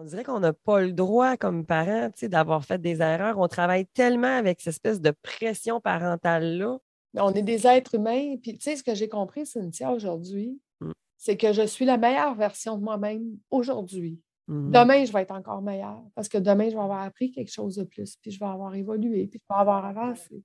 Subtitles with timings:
[0.00, 3.36] On dirait qu'on n'a pas le droit comme parents d'avoir fait des erreurs.
[3.40, 6.78] On travaille tellement avec cette espèce de pression parentale-là.
[7.14, 8.36] On est des êtres humains.
[8.40, 10.92] Puis, tu sais, ce que j'ai compris, Cynthia, aujourd'hui, mm.
[11.16, 14.20] c'est que je suis la meilleure version de moi-même aujourd'hui.
[14.48, 14.70] Mm-hmm.
[14.70, 17.74] Demain, je vais être encore meilleure parce que demain, je vais avoir appris quelque chose
[17.74, 20.44] de plus, puis je vais avoir évolué, puis je vais avoir avancé.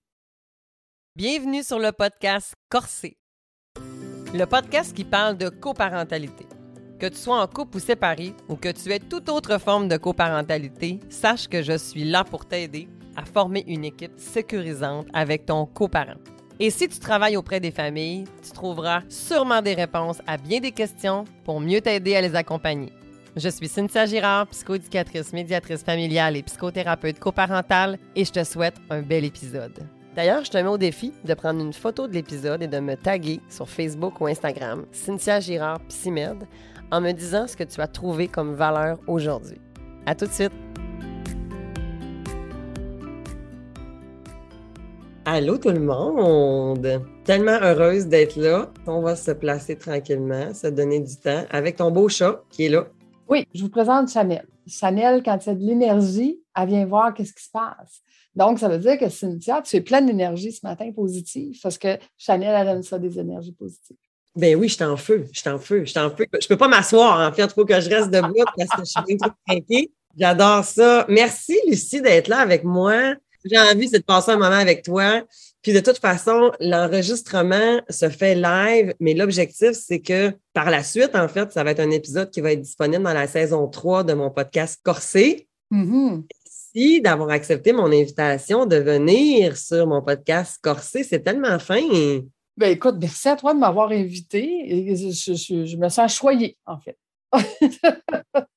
[1.16, 3.18] Bienvenue sur le podcast Corsé,
[4.34, 6.48] le podcast qui parle de coparentalité.
[7.04, 9.98] Que tu sois en couple ou séparé, ou que tu aies toute autre forme de
[9.98, 15.66] coparentalité, sache que je suis là pour t'aider à former une équipe sécurisante avec ton
[15.66, 16.16] coparent.
[16.62, 20.72] Et si tu travailles auprès des familles, tu trouveras sûrement des réponses à bien des
[20.72, 22.94] questions pour mieux t'aider à les accompagner.
[23.36, 29.02] Je suis Cynthia Girard, psychoéducatrice, médiatrice familiale et psychothérapeute coparentale, et je te souhaite un
[29.02, 29.78] bel épisode.
[30.16, 32.96] D'ailleurs, je te mets au défi de prendre une photo de l'épisode et de me
[32.96, 36.48] taguer sur Facebook ou Instagram, Cynthia Girard Psymed,
[36.94, 39.60] en me disant ce que tu as trouvé comme valeur aujourd'hui.
[40.06, 40.52] À tout de suite!
[45.26, 47.04] Allô tout le monde!
[47.24, 48.72] Tellement heureuse d'être là.
[48.86, 52.70] On va se placer tranquillement, se donner du temps avec ton beau chat qui est
[52.70, 52.86] là.
[53.28, 54.46] Oui, je vous présente Chanel.
[54.68, 58.04] Chanel, quand il y a de l'énergie, elle vient voir qu'est-ce qui se passe.
[58.36, 61.98] Donc, ça veut dire que Cynthia, tu es pleine d'énergie ce matin positive parce que
[62.18, 63.98] Chanel, elle aime ça, des énergies positives.
[64.36, 66.26] Ben oui, je suis en feu, je suis en feu, je suis en feu.
[66.42, 68.86] Je peux pas m'asseoir, en fait, il faut que je reste debout parce que je
[68.86, 69.92] suis bien trop craquée.
[70.18, 71.06] J'adore ça.
[71.08, 73.16] Merci, Lucie, d'être là avec moi.
[73.46, 75.22] J'ai envie, de passer un moment avec toi.
[75.62, 81.16] Puis de toute façon, l'enregistrement se fait live, mais l'objectif, c'est que par la suite,
[81.16, 84.04] en fait, ça va être un épisode qui va être disponible dans la saison 3
[84.04, 85.48] de mon podcast Corsé.
[85.72, 86.24] Mm-hmm.
[86.76, 91.04] Merci d'avoir accepté mon invitation de venir sur mon podcast Corsé.
[91.04, 91.82] C'est tellement fin.
[92.56, 94.96] Ben, écoute, merci à toi de m'avoir invité.
[94.96, 96.98] Je, me sens choyée, en fait.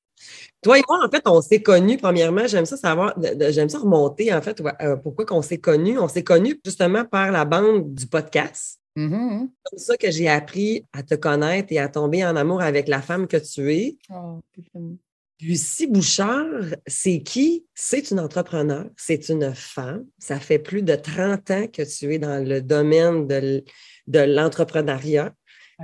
[0.61, 2.45] toi et moi, en fait, on s'est connus, premièrement.
[2.45, 3.15] J'aime ça savoir,
[3.49, 5.97] j'aime ça remonter, en fait, euh, pourquoi qu'on s'est connus.
[5.97, 8.79] On s'est connus justement par la bande du podcast.
[8.95, 9.39] Mm-hmm.
[9.39, 12.87] C'est comme ça que j'ai appris à te connaître et à tomber en amour avec
[12.87, 13.97] la femme que tu es.
[14.11, 14.39] Oh,
[15.39, 17.65] Lucie Bouchard, c'est qui?
[17.75, 20.05] C'est une entrepreneur, c'est une femme.
[20.17, 23.63] Ça fait plus de 30 ans que tu es dans le domaine de,
[24.19, 25.33] l'entrepreneuriat.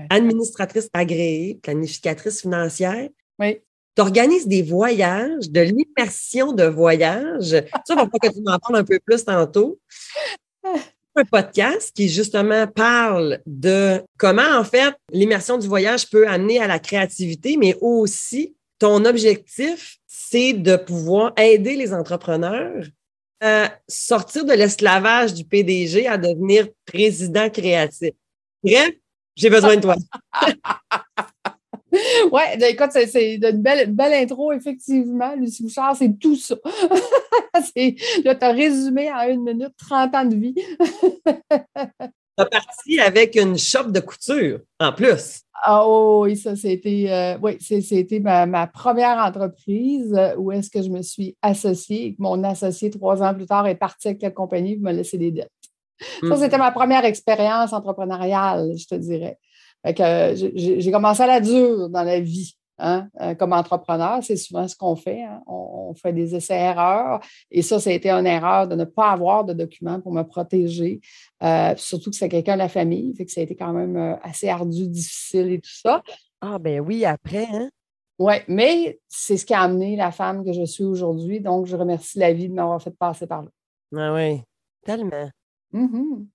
[0.09, 3.09] Administratrice agréée, planificatrice financière.
[3.38, 3.59] Oui.
[3.96, 7.63] Tu organises des voyages, de l'immersion de voyages.
[7.86, 9.80] Ça, va que tu m'en parles un peu plus tantôt.
[11.16, 16.66] un podcast qui justement parle de comment en fait l'immersion du voyage peut amener à
[16.66, 22.83] la créativité, mais aussi ton objectif, c'est de pouvoir aider les entrepreneurs
[23.39, 28.11] à sortir de l'esclavage du PDG à devenir président créatif.
[28.61, 28.91] Bref,
[29.38, 29.95] j'ai besoin de toi.
[31.94, 35.33] oui, ben, écoute, c'est une belle, belle intro, effectivement.
[35.33, 36.55] Lucie Bouchard, c'est tout ça.
[37.53, 40.55] là, tu as résumé en une minute 30 ans de vie.
[42.38, 45.44] tu as parti avec une shop de couture, en plus.
[45.66, 50.81] Ah oh, oui, ça, c'était euh, oui, c'était ma, première entreprise euh, où est-ce que
[50.81, 52.17] je me suis associée.
[52.19, 55.31] Mon associé, trois ans plus tard, est parti avec la compagnie pour me laisser des
[55.31, 55.49] dettes.
[56.19, 56.38] Ça, mm.
[56.38, 59.38] c'était ma première expérience entrepreneuriale, je te dirais.
[59.88, 62.57] Euh, j'ai commencé à la dure dans la vie.
[62.79, 63.07] Hein,
[63.38, 65.23] comme entrepreneur, c'est souvent ce qu'on fait.
[65.23, 65.41] Hein.
[65.47, 67.21] On, fait des essais-erreurs.
[67.51, 70.23] Et ça, ça a été une erreur de ne pas avoir de documents pour me
[70.23, 71.00] protéger.
[71.44, 73.14] Euh, surtout que c'est quelqu'un de la famille.
[73.16, 76.02] Fait que ça a été quand même euh, assez ardu, difficile et tout ça.
[76.42, 77.70] Ah, ben oui, après, hein?
[78.20, 81.42] Oui, mais c'est ce qui a amené la femme que je suis aujourd'hui.
[81.42, 83.50] Donc, je remercie la vie de m'avoir fait passer par là.
[83.96, 84.42] Ah oui,
[84.86, 85.30] tellement.
[85.74, 86.26] Mm-hmm.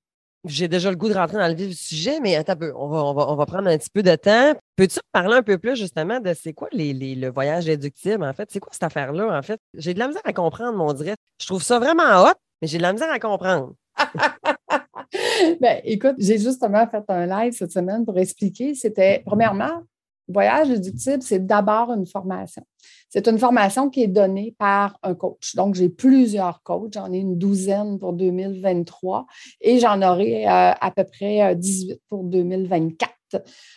[0.44, 2.72] J'ai déjà le goût de rentrer dans le vif du sujet, mais attends un peu,
[2.76, 4.54] on va, on va, prendre un petit peu de temps.
[4.76, 8.48] Peux-tu parler un peu plus justement de c'est quoi les, le voyage déductible, en fait?
[8.50, 9.60] C'est quoi cette affaire-là, en fait?
[9.74, 11.18] J'ai de la misère à comprendre, mon direct.
[11.40, 13.74] Je trouve ça vraiment hot, mais j'ai de la misère à comprendre.
[15.60, 18.74] ben, écoute, j'ai justement fait un live cette semaine pour expliquer.
[18.74, 19.82] C'était, premièrement,
[20.28, 22.62] voyage déductible, c'est d'abord une formation.
[23.08, 25.54] C'est une formation qui est donnée par un coach.
[25.56, 26.92] Donc, j'ai plusieurs coachs.
[26.92, 29.26] J'en ai une douzaine pour 2023
[29.62, 33.12] et j'en aurai euh, à peu près 18 euh, pour 2024.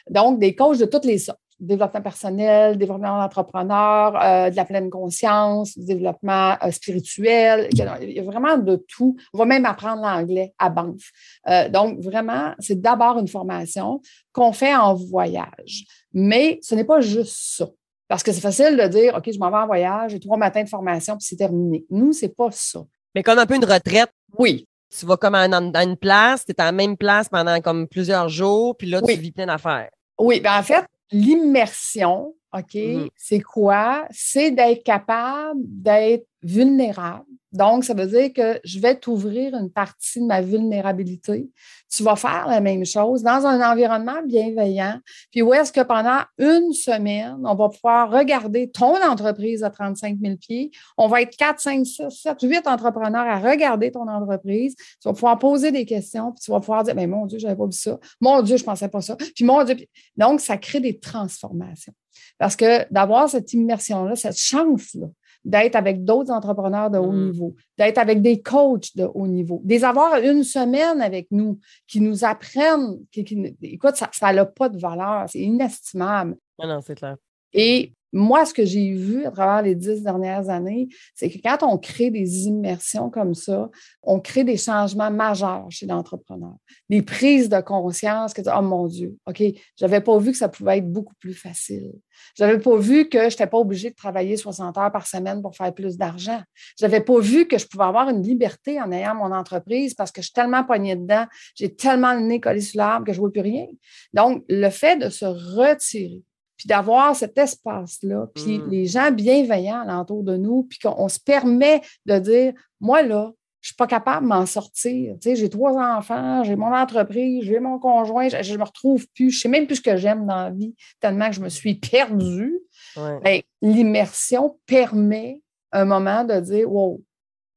[0.10, 4.90] Donc, des coachs de toutes les sortes développement personnel, développement d'entrepreneur, euh, de la pleine
[4.90, 7.70] conscience, développement euh, spirituel.
[7.72, 7.78] Il
[8.12, 9.16] y a vraiment de tout.
[9.34, 11.12] On va même apprendre l'anglais à Banff.
[11.48, 14.02] Euh, donc, vraiment, c'est d'abord une formation
[14.34, 15.86] qu'on fait en voyage.
[16.14, 17.70] Mais ce n'est pas juste ça.
[18.08, 20.64] Parce que c'est facile de dire, OK, je m'en vais en voyage, j'ai trois matins
[20.64, 21.86] de formation, puis c'est terminé.
[21.90, 22.82] Nous, c'est pas ça.
[23.16, 24.10] Mais comme un peu une retraite.
[24.38, 24.68] Oui.
[24.98, 28.28] Tu vas comme dans une place, tu es à la même place pendant comme plusieurs
[28.28, 29.90] jours, puis là, tu vis plein d'affaires.
[30.20, 33.10] Oui, bien en fait, l'immersion, OK, Mhm.
[33.16, 34.06] c'est quoi?
[34.12, 37.26] C'est d'être capable d'être vulnérable.
[37.54, 41.50] Donc, ça veut dire que je vais t'ouvrir une partie de ma vulnérabilité.
[41.94, 45.00] Tu vas faire la même chose dans un environnement bienveillant.
[45.32, 50.18] Puis où est-ce que pendant une semaine, on va pouvoir regarder ton entreprise à 35
[50.22, 50.72] 000 pieds.
[50.98, 54.74] On va être 4, 5, 6, 7, 8 entrepreneurs à regarder ton entreprise.
[54.78, 57.56] Tu vas pouvoir poser des questions, puis tu vas pouvoir dire, mais mon Dieu, j'avais
[57.58, 58.00] pas vu ça.
[58.22, 59.16] Mon Dieu, je pensais pas ça.
[59.36, 59.76] Puis mon Dieu.
[59.76, 61.94] puis- Donc, ça crée des transformations.
[62.38, 65.08] Parce que d'avoir cette immersion-là, cette chance-là,
[65.44, 67.26] d'être avec d'autres entrepreneurs de haut Mm.
[67.32, 72.00] niveau, d'être avec des coachs de haut niveau, des avoir une semaine avec nous qui
[72.00, 76.36] nous apprennent, qui, qui- écoute, ça n'a pas de valeur, c'est inestimable.
[76.60, 77.16] Ah non, c'est clair.
[77.54, 81.64] Et moi, ce que j'ai vu à travers les dix dernières années, c'est que quand
[81.64, 83.70] on crée des immersions comme ça,
[84.04, 86.56] on crée des changements majeurs chez l'entrepreneur.
[86.90, 89.42] Des prises de conscience que, oh mon Dieu, OK,
[89.78, 91.92] j'avais pas vu que ça pouvait être beaucoup plus facile.
[92.36, 95.56] J'avais pas vu que je n'étais pas obligée de travailler 60 heures par semaine pour
[95.56, 96.42] faire plus d'argent.
[96.78, 100.22] J'avais pas vu que je pouvais avoir une liberté en ayant mon entreprise parce que
[100.22, 101.26] je suis tellement poignée dedans,
[101.56, 103.68] j'ai tellement le nez collé sur l'arbre que je vois plus rien.
[104.14, 106.22] Donc, le fait de se retirer,
[106.62, 108.70] puis d'avoir cet espace-là, puis Mm.
[108.70, 113.32] les gens bienveillants alentour de nous, puis qu'on on se permet de dire, moi, là,
[113.62, 115.16] je suis pas capable de m'en sortir.
[115.20, 119.08] Tu sais, j'ai trois enfants, j'ai mon entreprise, j'ai mon conjoint, je, je me retrouve
[119.16, 121.50] plus, je sais même plus ce que j'aime dans la vie, tellement que je me
[121.50, 122.60] suis perdue.
[122.96, 123.20] Ouais.
[123.24, 125.42] Ben, l'immersion permet
[125.72, 127.02] un moment de dire, wow,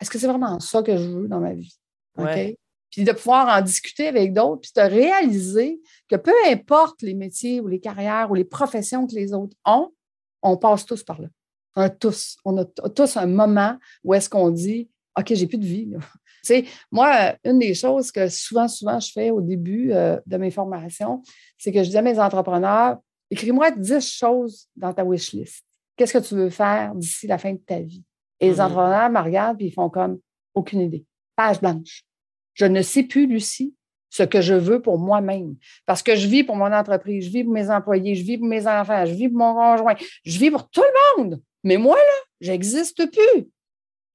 [0.00, 1.76] est-ce que c'est vraiment ça que je veux dans ma vie?
[2.94, 7.60] Puis de pouvoir en discuter avec d'autres, puis de réaliser que peu importe les métiers
[7.60, 9.90] ou les carrières ou les professions que les autres ont,
[10.42, 11.28] on passe tous par là.
[11.76, 14.88] On a tous, on a tous un moment où est-ce qu'on dit,
[15.18, 15.86] OK, j'ai plus de vie.
[15.86, 15.98] là.
[16.44, 20.36] Tu sais, moi, une des choses que souvent, souvent, je fais au début euh, de
[20.36, 21.22] mes formations,
[21.56, 22.98] c'est que je dis à mes entrepreneurs,
[23.30, 25.64] écris-moi 10 choses dans ta wish list.
[25.96, 28.04] Qu'est-ce que tu veux faire d'ici la fin de ta vie?
[28.40, 28.60] Et les Mhm.
[28.60, 30.18] entrepreneurs me regardent et ils font comme
[30.54, 31.06] aucune idée.
[31.34, 32.04] Page blanche.
[32.54, 33.74] Je ne sais plus, Lucie,
[34.10, 35.56] ce que je veux pour moi-même.
[35.86, 38.46] Parce que je vis pour mon entreprise, je vis pour mes employés, je vis pour
[38.46, 41.42] mes enfants, je vis pour mon conjoint, je vis pour tout le monde.
[41.64, 43.48] Mais moi, là, j'existe plus.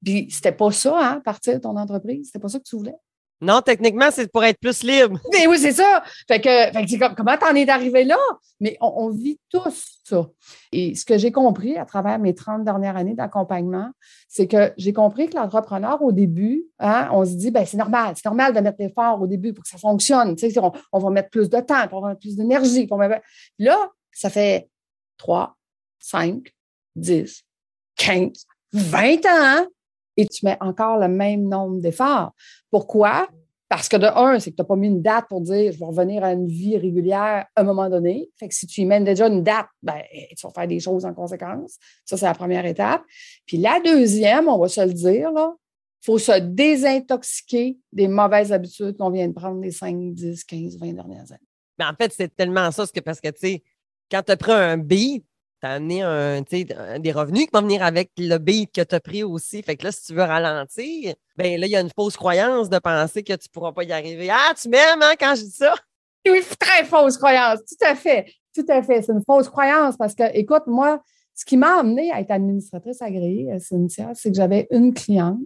[0.03, 2.27] Puis c'était pas ça, hein, partir de ton entreprise.
[2.27, 2.95] C'était pas ça que tu voulais.
[3.41, 5.17] Non, techniquement, c'est pour être plus libre.
[5.31, 6.03] Mais oui, c'est ça.
[6.27, 8.17] Fait que, fait que comment t'en es arrivé là?
[8.59, 10.27] Mais on, vit tous ça.
[10.73, 13.91] Et ce que j'ai compris à travers mes 30 dernières années d'accompagnement,
[14.27, 18.13] c'est que j'ai compris que l'entrepreneur, au début, hein, on se dit, ben, c'est normal,
[18.15, 20.35] c'est normal de mettre l'effort au début pour que ça fonctionne.
[20.35, 20.59] Tu sais,
[20.91, 22.89] on, va mettre plus de temps, on va mettre plus d'énergie.
[23.57, 24.67] Là, ça fait
[25.17, 25.55] 3,
[25.99, 26.53] 5,
[26.97, 27.43] 10,
[27.95, 29.67] 15, 20 ans
[30.19, 32.33] et tu mets encore le même nombre d'efforts.
[32.69, 33.29] Pourquoi?
[33.69, 35.79] Parce que de un, c'est que tu n'as pas mis une date pour dire je
[35.79, 38.29] vais revenir à une vie régulière à un moment donné.
[38.37, 41.05] Fait que si tu y mènes déjà une date, ben, tu vas faire des choses
[41.05, 41.77] en conséquence.
[42.03, 43.01] Ça, c'est la première étape.
[43.45, 48.97] Puis la deuxième, on va se le dire, il faut se désintoxiquer des mauvaises habitudes
[48.97, 51.47] qu'on vient de prendre les 5, 10, 15, 20 dernières années.
[51.77, 53.63] Mais en fait, c'est tellement ça, parce que, tu sais,
[54.11, 55.23] quand tu as pris un beat,
[55.61, 58.99] tu as amené un, des revenus qui vont venir avec le beat que tu as
[58.99, 59.61] pris aussi.
[59.61, 62.69] Fait que là, si tu veux ralentir, ben là, il y a une fausse croyance
[62.69, 64.29] de penser que tu ne pourras pas y arriver.
[64.31, 65.75] Ah, tu m'aimes, hein, quand je dis ça?
[66.27, 67.59] Oui, très fausse croyance.
[67.67, 68.31] Tout à fait.
[68.55, 69.01] Tout à fait.
[69.01, 71.01] C'est une fausse croyance parce que, écoute, moi,
[71.35, 75.39] ce qui m'a amené à être administratrice agréée à Cynthia, c'est que j'avais une cliente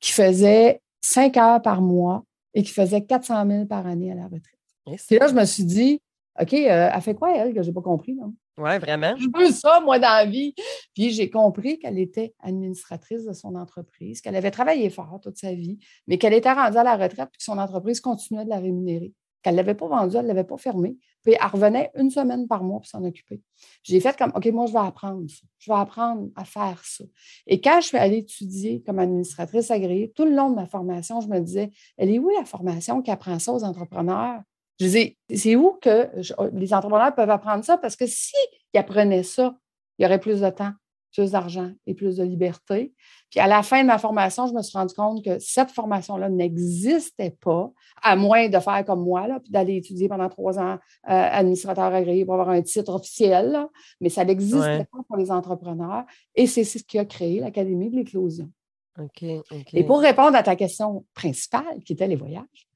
[0.00, 4.24] qui faisait cinq heures par mois et qui faisait 400 000 par année à la
[4.24, 4.42] retraite.
[4.84, 6.00] Puis là, je me suis dit,
[6.40, 8.14] OK, euh, elle fait quoi, elle, que je n'ai pas compris?
[8.14, 8.34] Non?
[8.58, 9.14] Ouais, vraiment.
[9.16, 10.54] Je veux ça, moi, dans la vie.
[10.94, 15.54] Puis j'ai compris qu'elle était administratrice de son entreprise, qu'elle avait travaillé fort toute sa
[15.54, 18.58] vie, mais qu'elle était rendue à la retraite puis que son entreprise continuait de la
[18.58, 19.12] rémunérer.
[19.42, 20.96] Qu'elle ne l'avait pas vendue, elle ne l'avait pas fermée.
[21.24, 23.40] Puis elle revenait une semaine par mois pour s'en occuper.
[23.82, 25.46] J'ai fait comme, OK, moi, je vais apprendre ça.
[25.58, 27.04] Je vais apprendre à faire ça.
[27.46, 31.20] Et quand je suis allée étudier comme administratrice agréée, tout le long de ma formation,
[31.20, 34.42] je me disais, elle est où la formation qui apprend ça aux entrepreneurs?
[34.80, 37.78] Je disais, c'est où que je- les entrepreneurs peuvent apprendre ça?
[37.78, 38.34] Parce que s'ils
[38.74, 39.54] apprenaient ça,
[39.98, 40.72] il y aurait plus de temps,
[41.12, 42.94] plus d'argent et plus de liberté.
[43.30, 46.28] Puis à la fin de ma formation, je me suis rendu compte que cette formation-là
[46.30, 47.70] n'existait pas,
[48.02, 51.92] à moins de faire comme moi, là, puis d'aller étudier pendant trois ans euh, administrateur
[51.92, 53.50] agréé pour avoir un titre officiel.
[53.52, 53.68] là.
[54.00, 54.84] Mais ça n'existait Ouais.
[54.90, 56.04] pas pour les entrepreneurs.
[56.34, 58.50] Et c'est ce qui a créé l'Académie de l'éclosion.
[58.98, 59.74] OK, OK.
[59.74, 62.68] Et pour répondre à ta question principale, qui était les voyages,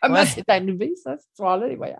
[0.00, 0.26] comment Ouais.
[0.26, 1.98] c'est arrivé, ça, cette histoire-là, les voyages?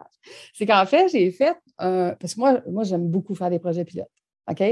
[0.54, 3.84] C'est qu'en fait, j'ai fait, euh, parce que moi, moi j'aime beaucoup faire des projets
[3.84, 4.08] pilotes.
[4.50, 4.62] OK?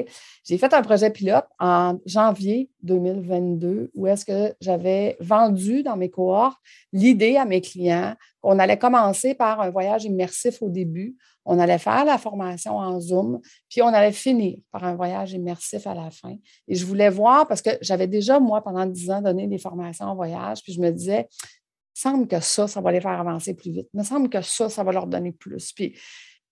[0.45, 6.09] J'ai fait un projet pilote en janvier 2022 où est-ce que j'avais vendu dans mes
[6.09, 6.57] cohortes
[6.93, 11.17] l'idée à mes clients qu'on allait commencer par un voyage immersif au début.
[11.45, 15.87] On allait faire la formation en Zoom, puis on allait finir par un voyage immersif
[15.87, 16.35] à la fin.
[16.67, 20.07] Et je voulais voir, parce que j'avais déjà, moi, pendant dix ans, donné des formations
[20.07, 21.29] en voyage, puis je me disais,
[21.99, 23.89] semble que ça, ça va les faire avancer plus vite.
[23.95, 25.73] Il me semble que ça, ça va leur donner plus.
[25.73, 25.97] Puis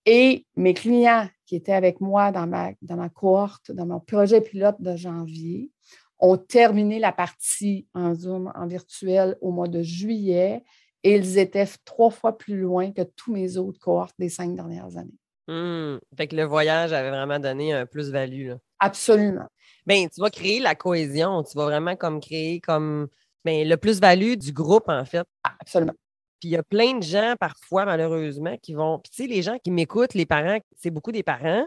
[0.05, 4.41] et mes clients qui étaient avec moi dans ma, dans ma cohorte, dans mon projet
[4.41, 5.71] pilote de janvier,
[6.19, 10.63] ont terminé la partie en Zoom, en virtuel au mois de juillet
[11.03, 14.95] et ils étaient trois fois plus loin que tous mes autres cohortes des cinq dernières
[14.97, 15.17] années.
[15.47, 15.99] Mmh.
[16.17, 18.53] Fait que le voyage avait vraiment donné un plus-value.
[18.79, 19.47] Absolument.
[19.85, 23.07] Bien, tu vas créer la cohésion, tu vas vraiment comme créer comme
[23.45, 25.25] ben, le plus-value du groupe, en fait.
[25.43, 25.93] Absolument.
[26.39, 28.99] Puis il y a plein de gens, parfois, malheureusement, qui vont.
[28.99, 31.65] Puis tu sais, les gens qui m'écoutent, les parents, c'est beaucoup des parents.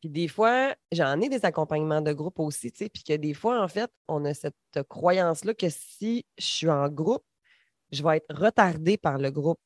[0.00, 3.34] Puis des fois, j'en ai des accompagnements de groupe aussi, tu sais, puis que des
[3.34, 4.56] fois, en fait, on a cette
[4.88, 7.24] croyance-là que si je suis en groupe,
[7.92, 9.60] je vais être retardée par le groupe.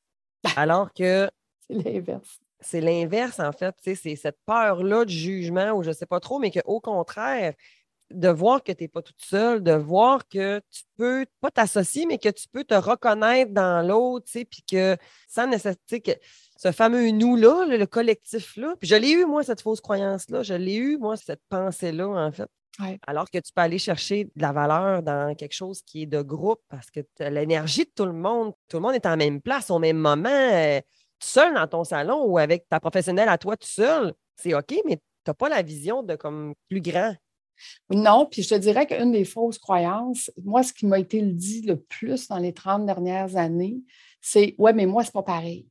[0.56, 1.30] Alors que.
[1.68, 2.38] c'est l'inverse.
[2.60, 3.74] C'est l'inverse, en fait.
[3.82, 6.80] tu sais, C'est cette peur-là du jugement ou je ne sais pas trop, mais qu'au
[6.80, 7.54] contraire,
[8.10, 12.06] de voir que tu n'es pas toute seule, de voir que tu peux pas t'associer,
[12.06, 14.96] mais que tu peux te reconnaître dans l'autre, tu sais, puis que
[15.28, 16.12] sans nécessité que
[16.56, 20.76] ce fameux nous-là, le, collectif-là, puis je l'ai eu, moi, cette fausse croyance-là, je l'ai
[20.76, 22.48] eu, moi, cette pensée-là, en fait.
[23.06, 26.20] Alors que tu peux aller chercher de la valeur dans quelque chose qui est de
[26.20, 28.52] groupe parce que l'énergie de tout le monde.
[28.68, 30.80] Tout le monde est en même place, au même moment, euh,
[31.18, 34.12] tout seul dans ton salon ou avec ta professionnelle à toi tout seul.
[34.36, 37.14] C'est OK, mais tu n'as pas la vision de comme plus grand.
[37.90, 41.62] Non, puis je te dirais qu'une des fausses croyances, moi, ce qui m'a été dit
[41.62, 43.78] le plus dans les 30 dernières années,
[44.20, 45.66] c'est Ouais, mais moi, c'est pas pareil.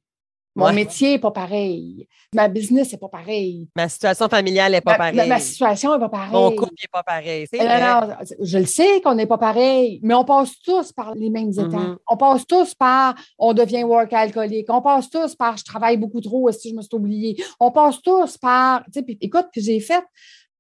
[0.56, 2.08] Mon métier n'est pas pareil.
[2.34, 3.68] Ma business n'est pas pareil.
[3.76, 5.28] Ma situation familiale n'est pas pareille.
[5.28, 6.32] Ma, situation n'est pas pareille.
[6.32, 7.46] Mon couple n'est pas pareil.
[7.52, 11.74] je le sais qu'on n'est pas pareil, mais on passe tous par les mêmes étapes.
[11.74, 11.98] Mm-hmm.
[12.08, 14.68] On passe tous par on devient work alcoolique.
[14.70, 17.44] On passe tous par je travaille beaucoup trop, est-ce que je me suis oublié.
[17.60, 18.84] On passe tous par.
[19.22, 20.04] écoute, puis j'ai fait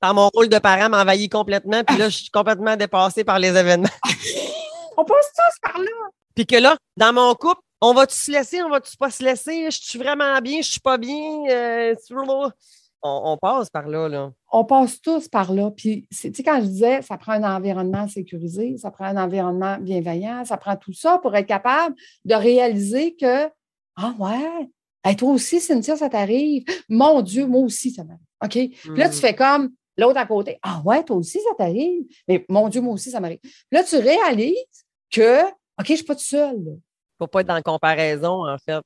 [0.04, 3.90] mon rôle de parent m'envahit complètement, puis là, je suis complètement dépassée par les événements.
[4.98, 5.92] on passe tous par là.
[6.36, 9.70] Puis que là, dans mon couple, on va-tu se laisser, on va-tu pas se laisser?
[9.72, 11.46] Je suis vraiment bien, je suis pas bien.
[11.50, 11.96] Euh,
[13.08, 14.32] on, passe par là, là.
[14.52, 15.70] On passe tous par là.
[15.70, 19.78] Puis, tu sais, quand je disais, ça prend un environnement sécurisé, ça prend un environnement
[19.80, 23.48] bienveillant, ça prend tout ça pour être capable de réaliser que,
[23.98, 26.64] ah ouais, toi aussi, Cynthia, ça t'arrive.
[26.90, 28.22] Mon Dieu, moi aussi, ça m'arrive.
[28.44, 28.52] OK?
[28.52, 29.22] Puis là, tu hmm.
[29.22, 32.06] fais comme, L'autre à côté, ah ouais, toi aussi, ça t'arrive.
[32.28, 33.40] Mais mon Dieu, moi aussi, ça m'arrive.
[33.72, 34.56] Là, tu réalises
[35.12, 36.58] que, OK, je ne suis pas tout seul.
[36.58, 38.82] Il ne faut pas être dans la comparaison, en fait.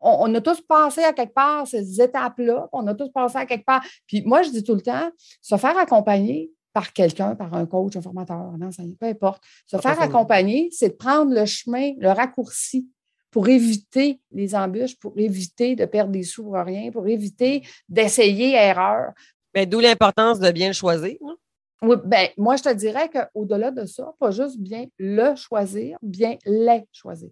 [0.00, 2.68] On, a tous passé à quelque part ces étapes-là.
[2.72, 3.84] On a tous passé à quelque part.
[4.06, 5.10] Puis moi, je dis tout le temps,
[5.42, 9.42] se faire accompagner par quelqu'un, par un coach, un formateur, un enseignant, peu importe.
[9.66, 12.88] Se faire accompagner, c'est de prendre le chemin, le raccourci
[13.30, 18.54] pour éviter les embûches, pour éviter de perdre des sous pour rien, pour éviter d'essayer
[18.54, 19.12] erreur,
[19.66, 21.16] d'où l'importance de bien le choisir.
[21.82, 26.36] Oui, ben, moi, je te dirais qu'au-delà de ça, pas juste bien le choisir, bien
[26.44, 27.30] les choisir.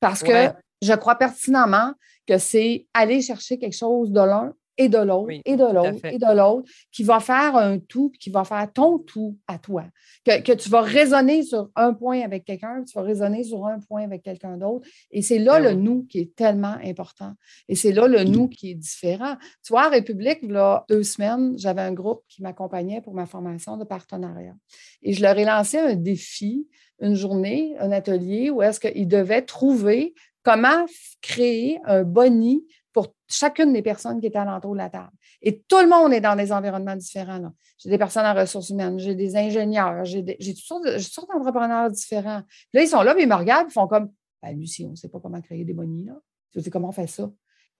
[0.00, 0.48] Parce que
[0.80, 1.92] je crois pertinemment
[2.26, 6.18] que c'est aller chercher quelque chose de l'un et de l'autre, et de l'autre, et
[6.18, 9.84] de l'autre, qui va faire un tout, qui va faire ton tout à toi.
[10.24, 14.02] Que, tu vas raisonner sur un point avec quelqu'un, tu vas raisonner sur un point
[14.02, 14.86] avec quelqu'un d'autre.
[15.10, 17.32] Et c'est là ben le nous qui est tellement important.
[17.68, 19.36] Et c'est là le nous qui est différent.
[19.64, 23.76] Tu vois, à République, là, deux semaines, j'avais un groupe qui m'accompagnait pour ma formation
[23.76, 24.54] de partenariat.
[25.02, 26.66] Et je leur ai lancé un défi,
[27.00, 30.86] une journée, un atelier où est-ce qu'ils devaient trouver comment
[31.20, 35.12] créer un boni pour chacune des personnes qui étaient alentour de la table.
[35.40, 37.52] Et tout le monde est dans des environnements différents.
[37.78, 42.42] J'ai des personnes en ressources humaines, j'ai des ingénieurs, j'ai toutes sortes d'entrepreneurs différents.
[42.72, 44.10] là, ils sont là, mais ils me regardent, ils font comme
[44.42, 46.04] ben, Lucie, on ne sait pas comment créer des bonnies.
[46.04, 46.14] Là.
[46.52, 47.30] Tu sais comment on fait ça?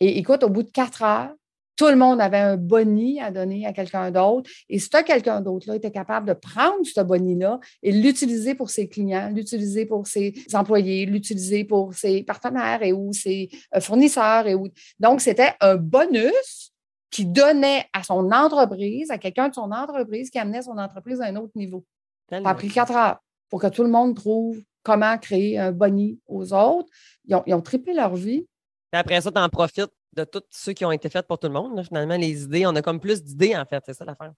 [0.00, 1.35] Et écoute, au bout de quatre heures,
[1.76, 4.50] tout le monde avait un boni à donner à quelqu'un d'autre.
[4.69, 9.31] Et ce quelqu'un d'autre-là était capable de prendre ce boni-là et l'utiliser pour ses clients,
[9.35, 14.47] l'utiliser pour ses employés, l'utiliser pour ses partenaires et ou ses euh, fournisseurs.
[14.47, 14.55] Et
[15.00, 16.73] Donc, c'était un bonus
[17.11, 21.26] qui donnait à son entreprise, à quelqu'un de son entreprise, qui amenait son entreprise à
[21.26, 21.85] un autre niveau.
[22.31, 23.19] Ça a pris quatre heures
[23.50, 26.88] pour que tout le monde trouve comment créer un boni aux autres.
[27.26, 28.47] Ils ont, ils ont trippé leur vie.
[28.93, 31.49] Et après ça, tu en profites de tous ceux qui ont été faits pour tout
[31.49, 31.83] le monde.
[31.85, 33.83] Finalement, les idées, on a comme plus d'idées, en fait.
[33.87, 34.33] C'est ça l'affaire.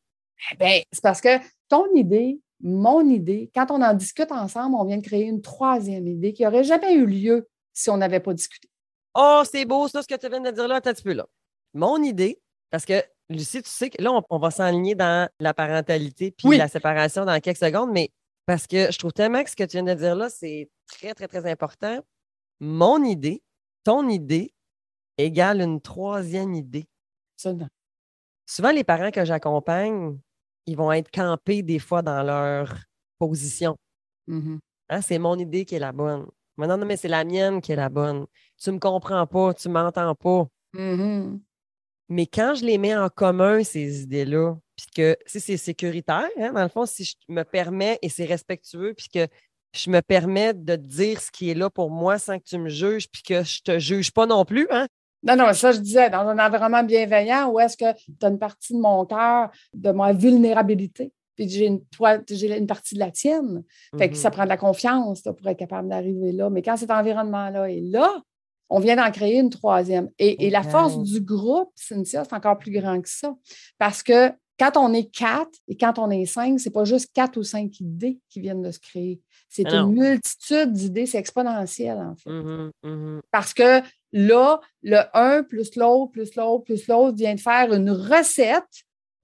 [0.52, 1.38] Eh bien, c'est parce que
[1.68, 6.06] ton idée, mon idée, quand on en discute ensemble, on vient de créer une troisième
[6.06, 8.68] idée qui n'aurait jamais eu lieu si on n'avait pas discuté.
[9.14, 11.26] Oh, c'est beau, ça, ce que tu viens de dire là, un petit peu là.
[11.72, 12.40] Mon idée,
[12.70, 16.68] parce que Lucie, tu sais que là, on, va s'enligner dans la parentalité puis la
[16.68, 18.10] séparation dans quelques secondes, mais
[18.46, 21.14] parce que je trouve tellement que ce que tu viens de dire là, c'est très,
[21.14, 22.00] très, très important.
[22.60, 23.42] Mon idée,
[23.82, 24.54] ton idée,
[25.18, 26.86] égale une troisième idée.
[28.46, 30.18] Souvent, les parents que j'accompagne,
[30.66, 32.74] ils vont être campés des fois dans leur
[33.18, 33.76] position.
[34.28, 34.58] Mm-hmm.
[34.90, 36.26] Hein, c'est mon idée qui est la bonne.
[36.56, 38.26] Mais non, non, mais c'est la mienne qui est la bonne.
[38.62, 40.46] Tu ne me comprends pas, tu ne m'entends pas.
[40.74, 41.40] Mm-hmm.
[42.10, 46.52] Mais quand je les mets en commun, ces idées-là, puis que si c'est sécuritaire, hein,
[46.52, 49.26] dans le fond, si je me permets et c'est respectueux, puis que
[49.72, 52.68] je me permets de dire ce qui est là pour moi sans que tu me
[52.68, 54.86] juges, puis que je te juge pas non plus, hein?
[55.26, 58.38] Non, non, ça, je disais, dans un environnement bienveillant, où est-ce que tu as une
[58.38, 61.80] partie de mon cœur, de ma vulnérabilité, puis j'ai une,
[62.30, 63.64] j'ai une partie de la tienne.
[63.98, 64.32] Fait que ça mm-hmm.
[64.32, 66.50] prend de la confiance pour être capable d'arriver là.
[66.50, 68.22] Mais quand cet environnement-là est là,
[68.70, 70.10] on vient d'en créer une troisième.
[70.18, 73.34] Et, la force du groupe, Cynthia, c'est encore plus grand que ça.
[73.78, 77.36] Parce que quand on est quatre et quand on est cinq, c'est pas juste quatre
[77.36, 79.20] ou cinq idées qui viennent de se créer.
[79.48, 82.30] C'est une multitude d'idées, c'est exponentiel, en fait.
[82.30, 83.20] Mm-hmm, mm-hmm.
[83.30, 83.80] Parce que
[84.14, 88.62] là, le un plus l'autre, plus l'autre, plus l'autre vient de faire une recette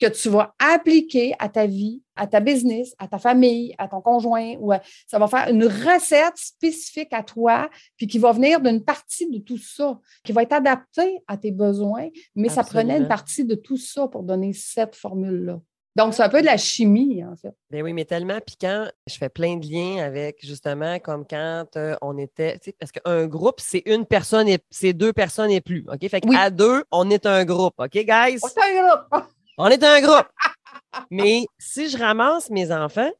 [0.00, 4.00] que tu vas appliquer à ta vie, à ta business, à ta famille, à ton
[4.00, 4.73] conjoint, ou
[5.06, 9.38] ça va faire une recette spécifique à toi, puis qui va venir d'une partie de
[9.38, 13.54] tout ça, qui va être adaptée à tes besoins, mais ça prenait une partie de
[13.54, 15.61] tout ça pour donner cette formule-là.
[15.97, 17.54] Donc, c'est un peu de la chimie, en fait.
[17.70, 18.87] Ben oui, mais tellement piquant.
[19.06, 22.61] Je fais plein de liens avec, justement, comme quand euh, on était.
[22.78, 25.85] Parce qu'un groupe, c'est une personne et c'est deux personnes et plus.
[25.88, 26.09] OK?
[26.09, 27.75] Fait qu'à deux, on est un groupe.
[27.78, 28.38] OK, guys?
[28.42, 29.25] On est un groupe.
[29.59, 30.28] On est un groupe.
[31.11, 33.11] Mais si je ramasse mes enfants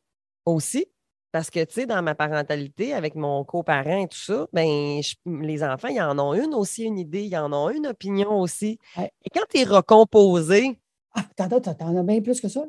[0.44, 0.86] aussi,
[1.32, 5.62] parce que, tu sais, dans ma parentalité, avec mon coparent et tout ça, ben, les
[5.62, 8.78] enfants, ils en ont une aussi, une idée, ils en ont une opinion aussi.
[8.96, 10.78] Et quand tu es recomposé.
[11.14, 12.64] Ah, t'en as bien plus que ça.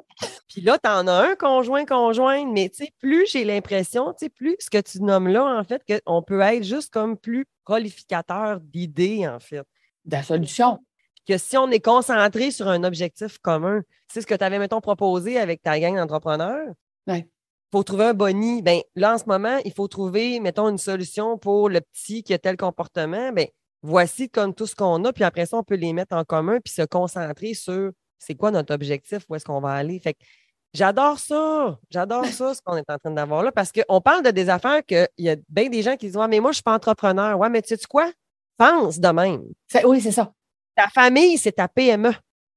[0.47, 4.25] Puis là, tu en as un conjoint, conjoint, mais tu sais, plus j'ai l'impression, tu
[4.25, 7.45] sais, plus ce que tu nommes là, en fait, qu'on peut être juste comme plus
[7.63, 9.63] prolificateur d'idées, en fait.
[10.05, 10.79] De la solution
[11.27, 14.81] que si on est concentré sur un objectif commun, c'est ce que tu avais, mettons,
[14.81, 16.67] proposé avec ta gang d'entrepreneurs.
[17.07, 17.25] Il
[17.71, 18.61] faut trouver un boni.
[18.61, 22.33] Ben, là, en ce moment, il faut trouver, mettons, une solution pour le petit qui
[22.33, 23.31] a tel comportement.
[23.31, 23.47] Ben,
[23.81, 26.59] voici comme tout ce qu'on a, puis après ça, on peut les mettre en commun
[26.59, 29.99] puis se concentrer sur c'est quoi notre objectif, où est-ce qu'on va aller?
[29.99, 30.15] Fait
[30.73, 31.79] j'adore ça.
[31.89, 34.85] J'adore ça, ce qu'on est en train d'avoir là, parce qu'on parle de des affaires
[34.85, 36.75] qu'il y a bien des gens qui disent Ouais, mais moi, je ne suis pas
[36.75, 37.37] entrepreneur.
[37.37, 38.11] Ouais, mais tu sais quoi?
[38.57, 39.43] Pense de même.
[39.83, 40.31] Oui, c'est ça.
[40.75, 42.11] Ta famille, c'est ta PME.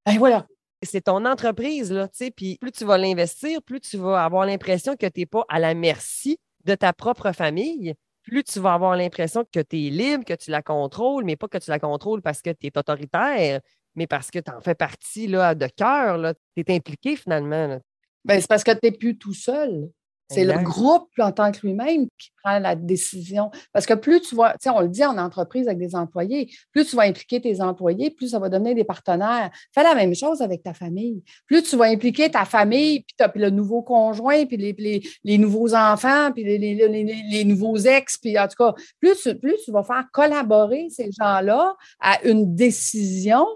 [0.06, 0.46] Ben voilà.
[0.82, 2.30] C'est ton entreprise, là, tu sais.
[2.30, 5.58] Puis plus tu vas l'investir, plus tu vas avoir l'impression que tu n'es pas à
[5.58, 7.94] la merci de ta propre famille.
[8.22, 11.48] Plus tu vas avoir l'impression que tu es libre, que tu la contrôles, mais pas
[11.48, 13.60] que tu la contrôles parce que tu es autoritaire,
[13.94, 16.34] mais parce que tu en fais partie là, de cœur.
[16.56, 17.78] Tu es impliqué finalement.
[18.24, 19.88] Ben, c'est parce que tu n'es plus tout seul.
[20.30, 23.50] C'est le groupe en tant que lui-même qui prend la décision.
[23.72, 26.50] Parce que plus tu vas, tu sais, on le dit en entreprise avec des employés,
[26.72, 29.50] plus tu vas impliquer tes employés, plus ça va donner des partenaires.
[29.74, 31.22] Fais la même chose avec ta famille.
[31.46, 36.32] Plus tu vas impliquer ta famille, puis, le nouveau conjoint, puis les, les, nouveaux enfants,
[36.32, 40.88] puis les, les, nouveaux ex, puis en tout cas, plus, plus tu vas faire collaborer
[40.90, 43.46] ces gens-là à une décision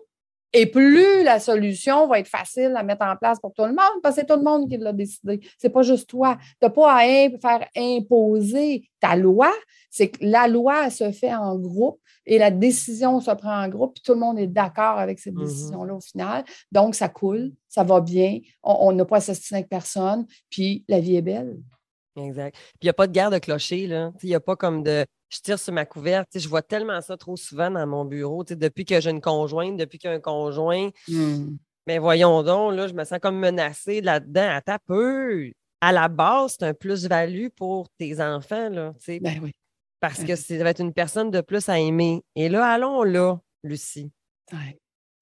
[0.52, 4.00] et plus la solution va être facile à mettre en place pour tout le monde,
[4.02, 5.40] parce que c'est tout le monde qui l'a décidé.
[5.58, 6.36] C'est pas juste toi.
[6.40, 9.52] Tu n'as pas à faire imposer ta loi.
[9.90, 13.94] C'est que la loi se fait en groupe et la décision se prend en groupe,
[13.94, 15.46] puis tout le monde est d'accord avec cette mm-hmm.
[15.46, 16.44] décision-là au final.
[16.72, 21.16] Donc, ça coule, ça va bien, on n'a pas assassiné avec personne, puis la vie
[21.16, 21.56] est belle.
[22.16, 22.54] Exact.
[22.54, 24.12] Puis il n'y a pas de guerre de clocher, là.
[24.22, 26.28] Il n'y a pas comme de je tire sur ma couverte.
[26.34, 28.44] Je vois tellement ça trop souvent dans mon bureau.
[28.44, 30.90] Depuis que j'ai une conjointe, depuis qu'il y a un conjoint.
[31.06, 31.56] Hmm.
[31.86, 34.48] Mais voyons donc, là, je me sens comme menacée là-dedans.
[34.50, 35.50] À ta peu.
[35.80, 38.68] À la base, c'est un plus-value pour tes enfants.
[38.68, 39.52] Là, ben oui.
[40.00, 42.22] Parce que ça va être une personne de plus à aimer.
[42.34, 44.12] Et là, allons là, Lucie.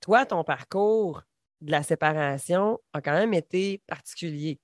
[0.01, 1.23] Toi, ton parcours
[1.61, 4.61] de la séparation a quand même été particulier.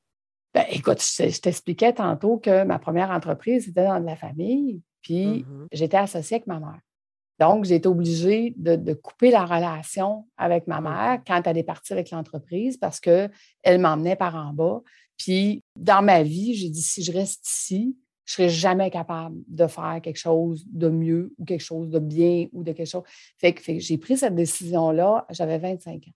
[0.54, 4.82] Ben, écoute, je t'expliquais tantôt que ma première entreprise était dans de la famille.
[5.02, 5.66] Puis mm-hmm.
[5.72, 6.80] j'étais associée avec ma mère.
[7.38, 11.24] Donc, j'ai été obligée de, couper la relation avec ma mère mm-hmm.
[11.26, 13.30] quand elle est partie avec l'entreprise parce qu'elle
[13.64, 14.82] m'emmenait par en bas.
[15.18, 19.36] Puis, dans ma vie, j'ai dit, si je reste ici, je ne serai jamais capable
[19.48, 23.02] de faire quelque chose de mieux ou quelque chose de bien ou de quelque chose.
[23.38, 26.12] Fait que, j'ai pris cette décision-là, j'avais 25 ans.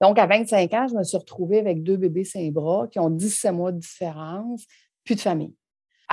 [0.00, 3.10] Donc, à 25 ans, je me suis retrouvée avec deux bébés saint bras qui ont
[3.10, 4.64] 17 mois de différence,
[5.04, 5.54] puis de famille.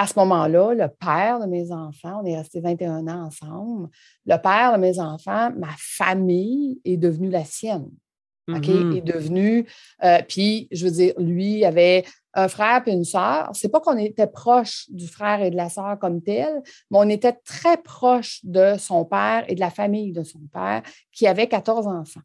[0.01, 3.87] À ce moment-là, le père de mes enfants, on est resté 21 ans ensemble,
[4.25, 7.87] le père de mes enfants, ma famille est devenue la sienne.
[8.49, 8.93] OK, Mhm.
[8.97, 9.67] est devenu.
[10.03, 13.51] euh, puis, je veux dire, lui avait un frère et une sœur.
[13.53, 17.07] C'est pas qu'on était proche du frère et de la sœur comme tel, mais on
[17.07, 21.47] était très proche de son père et de la famille de son père, qui avait
[21.47, 22.21] 14 enfants.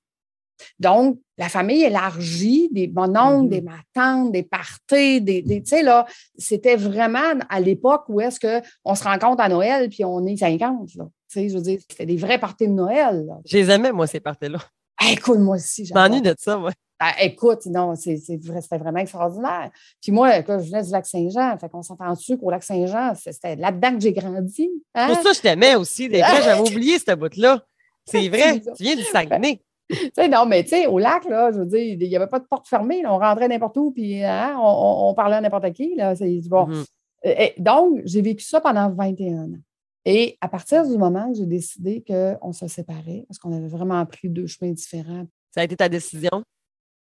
[0.79, 3.49] Donc, la famille élargie, des mononcles, Mhm.
[3.49, 6.07] des matantes, des parties, des, des- tu sais, là,
[6.39, 10.95] c'était vraiment à l'époque où est-ce qu'on se rencontre à Noël puis on est 50,
[10.97, 11.05] là.
[11.31, 13.35] Tu sais, je veux dire, c'était des vrais parties de Noël, là.
[13.45, 14.59] Je les aimais, moi, ces parties-là.
[14.99, 16.71] Ah, écoute, moi aussi, Je m'ennuie de ça, moi.
[16.99, 19.71] Ah, écoute, non, vrai, c'était vraiment extraordinaire.
[20.01, 23.13] Puis moi, quand je venais du lac Saint-Jean, fait qu'on s'entend dessus qu'au lac Saint-Jean,
[23.15, 24.71] c'est- c'était là-dedans que j'ai grandi.
[24.95, 25.09] hein?
[25.13, 26.09] Pour ça, je t'aimais aussi.
[26.09, 27.63] Des fois, j'avais oublié cette bout-là.
[28.07, 28.61] C'est vrai.
[28.61, 29.61] Tu viens du Saguenay.
[30.31, 32.47] Non, mais tu sais, au lac, là, je veux dire, il n'y avait pas de
[32.47, 33.03] porte fermée.
[33.03, 33.15] là.
[33.15, 35.95] on rentrait n'importe où, puis hein, on, parlait à n'importe qui.
[35.95, 36.15] Là,
[36.49, 36.67] bon.
[36.67, 36.85] Mhm.
[37.25, 39.59] Et donc, j'ai vécu ça pendant 21 ans.
[40.05, 44.05] Et à partir du moment où j'ai décidé qu'on se séparait, parce qu'on avait vraiment
[44.07, 46.43] pris deux chemins différents, Ça a été ta décision?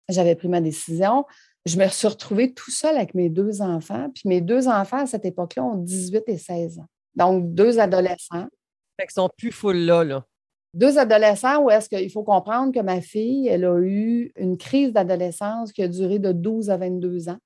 [0.09, 1.25] j'avais pris ma décision.
[1.65, 4.09] Je me suis retrouvée tout seul avec mes deux enfants.
[4.15, 6.87] Puis mes deux enfants, à cette époque-là, ont 18 et 16 ans.
[7.15, 8.47] Donc, deux adolescents.
[8.99, 10.25] Fait qu'ils sont plus full là, là.
[10.77, 14.93] Deux adolescents où est-ce qu'il faut comprendre que ma fille, elle a eu une crise
[14.93, 17.39] d'adolescence qui a duré de 12 à 22 ans.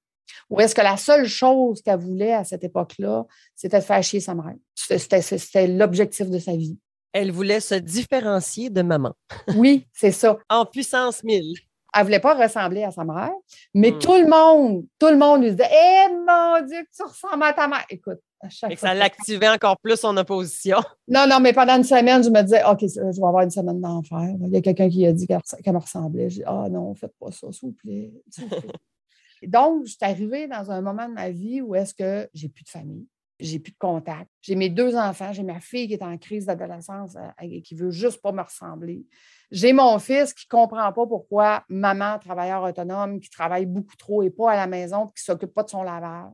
[0.51, 4.19] Où est-ce que la seule chose qu'elle voulait à cette époque-là, c'était de faire chier
[4.19, 4.55] sa mère.
[4.75, 6.77] C'était- l'objectif de sa vie.
[7.13, 9.13] Elle voulait se différencier de maman.
[9.57, 10.37] Oui, c'est ça.
[10.51, 11.55] En puissance 1000.
[11.93, 13.31] Elle ne voulait pas ressembler à sa mère,
[13.75, 13.99] mais Hmm.
[13.99, 17.53] tout le monde, tout le monde lui disait Eh mon Dieu, que tu ressembles à
[17.53, 17.85] ta mère.
[17.91, 20.79] Écoute, à chaque fois ça l'activait encore plus son opposition.
[21.09, 23.81] Non, non, mais pendant une semaine, je me disais OK, je vais avoir une semaine
[23.81, 24.37] d'enfer.
[24.43, 26.31] Il y a quelqu'un qui a dit qu'elle me ressemblait.
[26.31, 28.13] J'ai dit Ah non, faites pas ça, s'il vous plaît.
[29.43, 32.63] Donc, je suis arrivée dans un moment de ma vie où est-ce que j'ai plus
[32.63, 33.07] de famille,
[33.41, 34.31] j'ai plus de contact.
[34.43, 37.75] J'ai mes deux enfants, j'ai ma fille qui est en crise d'adolescence euh, et qui
[37.75, 39.05] veut juste pas me ressembler.
[39.51, 44.31] J'ai mon fils qui comprend pas pourquoi maman, travailleur autonome, qui travaille beaucoup trop et
[44.31, 46.31] pas à la maison, qui s'occupe pas de son lavage.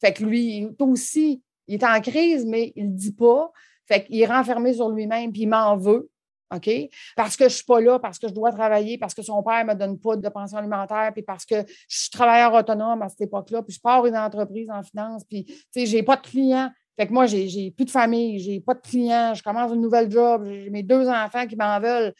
[0.00, 3.50] Fait que lui, est aussi, il est en crise, mais il le dit pas.
[3.86, 6.08] Fait qu'il est renfermé sur lui-même, puis il m'en veut.
[6.54, 6.70] OK?
[7.16, 9.64] Parce que je suis pas là, parce que je dois travailler, parce que son père
[9.64, 11.56] me donne pas de pension alimentaire, puis parce que
[11.88, 15.44] je suis travailleur autonome à cette époque-là, puis je pars une entreprise en finance, puis,
[15.44, 16.70] tu sais, j'ai pas de clients.
[16.96, 20.10] Fait que moi, j'ai plus de famille, j'ai pas de clients, je commence une nouvelle
[20.10, 22.14] job, j'ai mes deux enfants qui m'en veulent.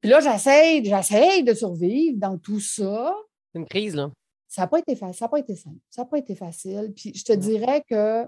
[0.00, 3.14] Puis là, j'essaye, j'essaye de survivre dans tout ça.
[3.52, 4.10] C'est une crise, là.
[4.54, 6.92] Ça n'a pas été facile, ça n'a pas été simple, ça n'a pas été facile.
[6.94, 8.24] Puis je te dirais que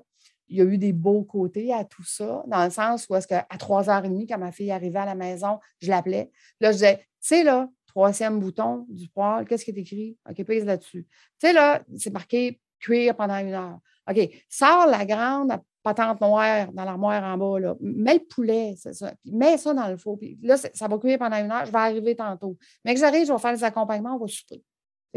[0.49, 3.29] il y a eu des beaux côtés à tout ça, dans le sens où est-ce
[3.29, 6.33] qu'à 3h30, quand ma fille arrivait à la maison, je l'appelais.
[6.61, 10.17] Là, je disais, tu sais, là, troisième bouton du poil, qu'est-ce qui est écrit?
[10.29, 11.05] OK, pèse là-dessus.
[11.39, 13.79] Tu sais, là, c'est marqué cuire pendant une heure.
[14.11, 15.53] OK, sors la grande
[15.85, 17.77] patente noire dans l'armoire en bas, là.
[17.81, 19.15] Mets le poulet, c'est ça.
[19.23, 20.19] Puis mets ça dans le four.
[20.19, 21.67] Puis là, ça va cuire pendant une heure.
[21.67, 22.57] Je vais arriver tantôt.
[22.85, 24.65] Mais que j'arrive, je vais faire les accompagnements, on va souper.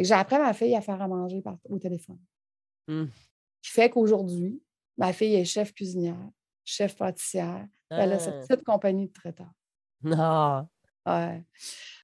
[0.03, 2.19] J'ai appris ma fille à faire à manger par, au téléphone.
[2.87, 3.05] Hmm.
[3.61, 4.61] Qui fait qu'aujourd'hui,
[4.97, 6.29] ma fille est chef cuisinière,
[6.63, 7.67] chef pâtissière.
[7.89, 8.39] Elle a sa Ah.
[8.47, 9.51] petite compagnie de traiteurs.
[10.01, 10.67] Non.
[11.05, 11.43] Ouais.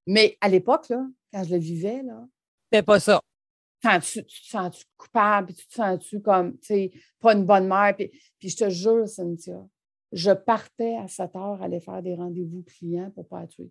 [0.06, 0.86] Mais à l'époque,
[1.32, 2.26] quand je le vivais, là,
[2.72, 3.20] Fais pas ça.
[3.82, 7.68] sens-tu- tu te sens-tu coupable, puis tu te sens-tu comme, tu sais, pas une bonne
[7.68, 7.94] mère.
[7.96, 9.64] Puis, puis je te jure, Cynthia,
[10.12, 13.70] je partais à 7 heures aller faire des rendez-vous clients pour pas tuer.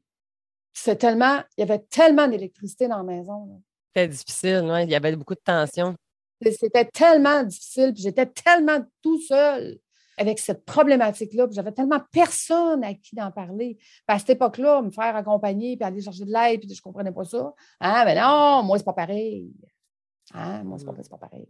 [0.74, 3.62] C'était tellement, il y avait tellement d'électricité dans la maison.
[3.96, 4.74] C'était difficile.
[4.84, 5.96] Il y avait beaucoup de tension.
[6.44, 9.80] Et C'était tellement difficile, puis j'étais tellement tout seul
[10.18, 13.78] avec cette problématique-là, puis j'avais tellement personne à qui d'en parler.
[14.08, 17.12] À cette époque-là, me faire accompagner, puis aller chercher de l'aide, puis je ne comprenais
[17.12, 17.54] pas ça.
[17.80, 19.52] Ah, mais non, moi, c'est pas pareil.
[20.34, 21.48] Ah, moi, c'est pas, pas pareil.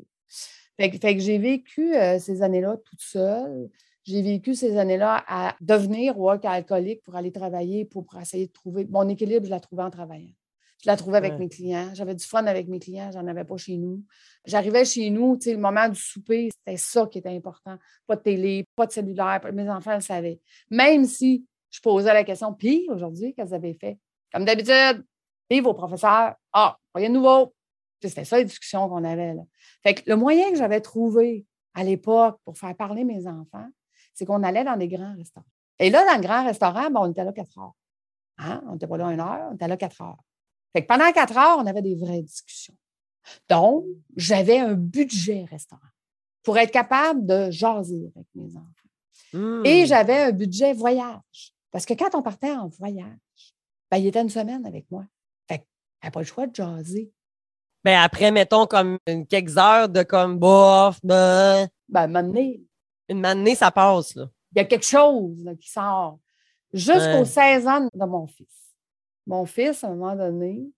[0.77, 3.69] Fait que, j'ai vécu euh, ces années-là toute seule.
[4.03, 8.51] J'ai vécu ces années-là à devenir work alcoolique pour aller travailler, pour, pour essayer de
[8.51, 8.85] trouver.
[8.85, 10.33] Mon équilibre, je l'ai trouvé en travaillant.
[10.83, 11.39] Je la trouvais avec Ouais.
[11.39, 11.89] mes clients.
[11.93, 14.03] J'avais du fun avec mes clients, j'en avais pas chez nous.
[14.45, 17.77] J'arrivais chez nous, tu sais, le moment du souper, c'était ça qui était important.
[18.05, 19.41] Pas de télé, pas de cellulaire.
[19.53, 20.39] Mes enfants le savaient.
[20.69, 23.97] Même si je posais la question, puis aujourd'hui, qu'est-ce que vous avez fait?
[24.31, 25.03] Comme d'habitude,
[25.49, 27.53] et vos professeurs, ah, rien de nouveau.
[28.01, 29.33] C'était ça les discussions qu'on avait.
[29.33, 29.41] Là.
[29.81, 33.67] Fait que le moyen que j'avais trouvé à l'époque pour faire parler mes enfants,
[34.13, 35.45] c'est qu'on allait dans des grands restaurants.
[35.79, 37.73] Et là, dans le grand restaurant, ben, on était là quatre heures.
[38.37, 38.61] Hein?
[38.67, 40.17] On n'était pas là une heure, on était là quatre heures.
[40.75, 42.75] Fait que pendant quatre heures, on avait des vraies discussions.
[43.47, 43.85] Donc,
[44.17, 45.79] j'avais un budget restaurant
[46.43, 49.31] pour être capable de jaser avec mes enfants.
[49.31, 49.65] Hmm.
[49.65, 51.53] Et j'avais un budget voyage.
[51.71, 53.07] Parce que quand on partait en voyage,
[53.89, 55.05] ben, il était une semaine avec moi.
[55.47, 55.65] Fait
[56.03, 57.09] n'avait pas le choix de jaser.
[57.85, 62.63] Ben après, mettons comme une quelques heures de comme bof, ben, Ben, donné,
[63.07, 64.27] une matinée, ça passe, là.
[64.51, 66.19] il y a quelque chose là, qui sort
[66.73, 67.25] jusqu'aux Ouais.
[67.25, 68.64] 16 ans de mon fils.
[69.27, 70.71] Mon fils, à un moment donné,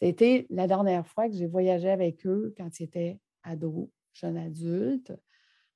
[0.00, 5.12] C'était la dernière fois que j'ai voyagé avec eux quand ils étaient ados, jeunes adultes.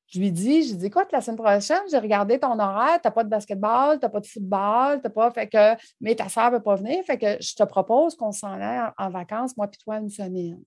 [0.06, 3.10] Je lui dis, je dis, écoute, la semaine prochaine, j'ai regardé ton horaire, tu n'as
[3.10, 6.50] pas de basketball, tu n'as pas de football, tu pas, fait que, mais ta soeur
[6.50, 9.68] ne peut pas venir, fait que je te propose qu'on s'en aille en, vacances, moi
[9.68, 10.62] puis toi, une semaine.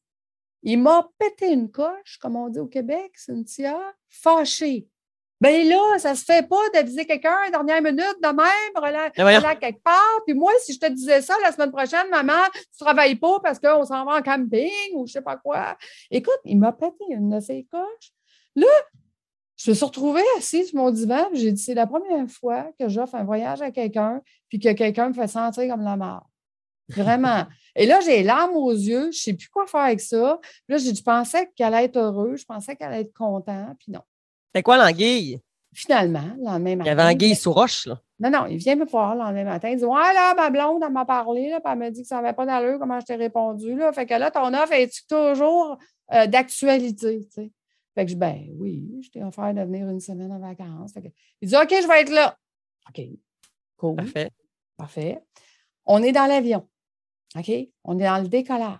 [0.64, 3.80] Il m'a pété une coche, comme on dit au Québec, Cynthia,
[4.10, 4.88] fâché.
[5.42, 9.56] Ben là, ça se fait pas d'aviser quelqu'un à dernière minute de même, relâche ah,
[9.56, 10.22] quelque part.
[10.26, 13.60] Puis moi, si je te disais ça la semaine prochaine, maman, tu travailles pas parce
[13.60, 15.78] qu'on s'en va en camping ou je sais pas quoi.
[16.10, 18.14] Écoute, il m'a pété une de ses coches.
[18.56, 18.68] Là,
[19.58, 22.88] je me suis retrouvée assise sur mon divan, j'ai dit, c'est la première fois que
[22.90, 26.30] j'offre un voyage à quelqu'un, puis que quelqu'un me fait sentir comme la mort.
[26.90, 27.46] Vraiment.
[27.76, 30.40] Et là, j'ai les larmes aux yeux, je ne sais plus quoi faire avec ça.
[30.68, 34.02] là, je pensais qu'elle allait être heureux, je pensais qu'elle allait être content, puis non.
[34.56, 35.42] C'est quoi l'anguille?
[35.74, 36.84] Finalement, le lendemain matin.
[36.86, 38.00] Il y avait anguille sous roche, là.
[38.18, 39.68] Non, non, il vient me voir le lendemain matin.
[39.68, 42.08] Il dit Ouais, là, ma blonde, elle m'a parlé, là, puis elle m'a dit que
[42.08, 43.76] ça n'avait pas d'allure, comment je t'ai répondu.
[43.76, 43.92] Là.
[43.92, 45.78] Fait que là, ton offre est toujours
[46.14, 47.26] euh, d'actualité?
[47.26, 47.52] Tu sais?
[47.94, 50.94] Fait que je ben oui, je t'ai offert de venir une semaine en vacances.
[51.42, 52.38] il dit OK, je vais être là.
[52.88, 53.06] OK,
[53.76, 53.96] cool.
[53.98, 54.32] Parfait.
[54.78, 55.20] Parfait.
[55.86, 56.66] On est dans l'avion.
[57.38, 57.52] OK?
[57.84, 58.80] On est dans le décollage.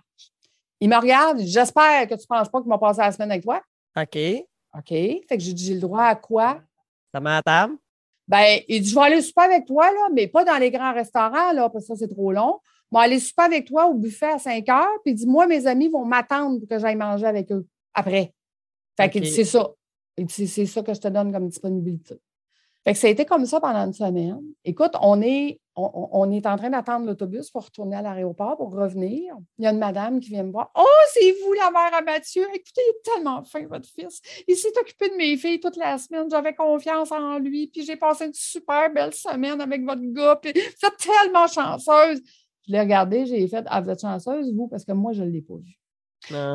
[0.80, 3.42] Il me regarde, j'espère que tu ne penses pas qu'il m'a passé la semaine avec
[3.42, 3.60] toi.
[3.96, 4.18] OK.
[4.76, 4.88] OK?
[4.88, 6.60] Fait que j'ai dit, j'ai le droit à quoi?
[7.12, 7.76] Ça met à table?
[8.28, 10.92] Ben, il dit, je vais aller souper avec toi, là, mais pas dans les grands
[10.92, 12.60] restaurants, là, parce que ça, c'est trop long.
[12.90, 15.46] Je vais aller souper avec toi au buffet à 5 heures, puis il dit, moi,
[15.46, 18.32] mes amis vont m'attendre pour que j'aille manger avec eux après.
[18.96, 19.70] Fait qu'il dit, c'est ça.
[20.28, 22.18] c'est ça que je te donne comme disponibilité.
[22.86, 24.40] Fait que ça a été comme ça pendant une semaine.
[24.64, 29.34] Écoute, on est, on, est en train d'attendre l'autobus pour retourner à l'aéroport, pour revenir.
[29.58, 30.70] Il y a une madame qui vient me voir.
[30.76, 32.44] Oh, c'est vous la mère à Mathieu.
[32.54, 34.22] Écoutez, il est tellement fin, votre fils.
[34.46, 36.30] Il s'est occupé de mes filles toute la semaine.
[36.30, 37.66] J'avais confiance en lui.
[37.66, 40.36] Puis j'ai passé une super belle semaine avec votre gars.
[40.40, 42.22] Puis vous êtes tellement chanceuse.
[42.68, 45.30] Je l'ai regardé, j'ai fait Ah, vous êtes chanceuse, vous, parce que moi, je ne
[45.30, 45.76] l'ai pas vu.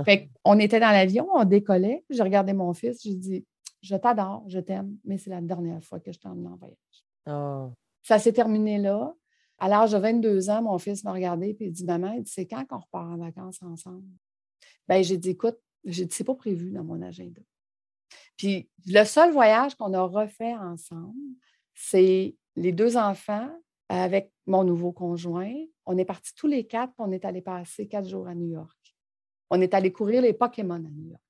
[0.05, 2.05] Fait on était dans l'avion, on décollait.
[2.09, 3.45] J'ai regardé mon fils, j'ai dit
[3.81, 7.05] Je t'adore, je t'aime, mais c'est la dernière fois que je t'emmène en voyage.
[7.27, 7.73] Oh.
[8.03, 9.13] Ça s'est terminé là.
[9.57, 12.65] À l'âge de 22 ans, mon fils m'a regardé et il dit Maman, c'est quand
[12.65, 14.07] qu'on repart en vacances ensemble?
[14.87, 17.41] Ben, j'ai dit Écoute, j'ai dit, c'est pas prévu dans mon agenda.
[18.37, 21.15] Puis le seul voyage qu'on a refait ensemble,
[21.73, 23.49] c'est les deux enfants
[23.89, 25.53] avec mon nouveau conjoint.
[25.85, 28.95] On est partis tous les quatre, on est allé passer quatre jours à New York.
[29.49, 31.21] On est allé courir les Pokémon à New York.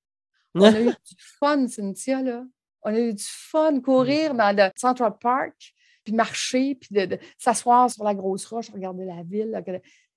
[0.55, 2.43] On a eu du fun, Cynthia, là.
[2.83, 7.89] On a eu du fun courir dans le Central Park, puis marcher, puis de, s'asseoir
[7.91, 9.63] sur la grosse roche, regarder la ville.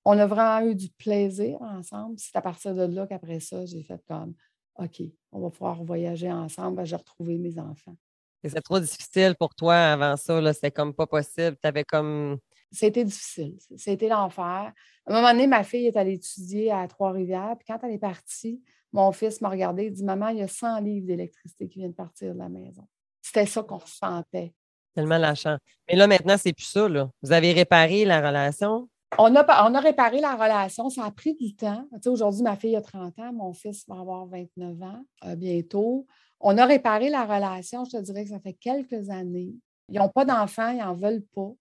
[0.03, 2.15] On a vraiment eu du plaisir ensemble.
[2.17, 4.33] C'est à partir de là qu'après ça, j'ai fait comme
[4.77, 6.85] OK, on va pouvoir voyager ensemble.
[6.85, 7.95] J'ai retrouvé mes enfants.
[8.43, 10.53] C'est trop difficile pour toi avant ça.
[10.53, 11.57] C'était comme pas possible.
[11.61, 12.37] Tu avais comme
[12.75, 13.57] c'était difficile.
[13.77, 14.43] C'était l'enfer.
[14.43, 14.73] À
[15.07, 17.55] un moment donné, ma fille est allée étudier à Trois-Rivières.
[17.57, 18.61] Puis quand elle est partie,
[18.95, 21.91] mon fils m'a regardé et dit Maman, il y a 100 livres d'électricité qui viennent
[21.91, 22.87] de partir de la maison.
[23.21, 24.53] C'était ça qu'on ressentait.
[24.93, 25.57] Tellement lâchant.
[25.89, 26.87] Mais là, maintenant, c'est plus ça.
[26.87, 27.09] Là.
[27.21, 28.89] Vous avez réparé la relation?
[29.17, 30.89] On a, on a réparé la relation.
[30.89, 31.85] Ça a pris du temps.
[31.93, 33.33] Tu sais, Aujourd'hui, ma fille a 30 ans.
[33.33, 36.07] Mon fils va avoir 29 ans euh, bientôt.
[36.39, 37.83] On a réparé la relation.
[37.83, 39.53] Je te dirais que ça fait quelques années.
[39.89, 41.51] Ils n'ont pas d'enfants, ils n'en veulent pas.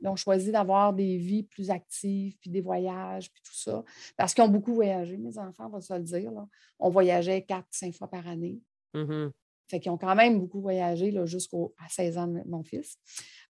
[0.00, 3.84] Ils ont choisi d'avoir des vies plus actives, puis des voyages, puis tout ça.
[4.16, 6.32] Parce qu'ils ont beaucoup voyagé, mes enfants, on va se le dire.
[6.78, 8.60] On voyageait quatre, cinq fois par année.
[8.94, 9.28] Mmh
[9.68, 11.56] fait qu'ils ont quand même beaucoup voyagé jusqu'à
[11.88, 12.98] 16 ans de mon fils.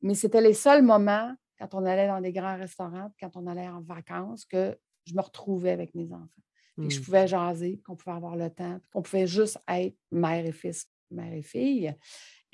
[0.02, 3.68] Mais c'était les seuls moments, quand on allait dans des grands restaurants, quand on allait
[3.68, 4.76] en vacances, que
[5.06, 6.28] je me retrouvais avec mes enfants.
[6.76, 7.02] que je mmh.
[7.02, 11.32] pouvais jaser, qu'on pouvait avoir le temps, qu'on pouvait juste être mère et fils, mère
[11.32, 11.94] et fille.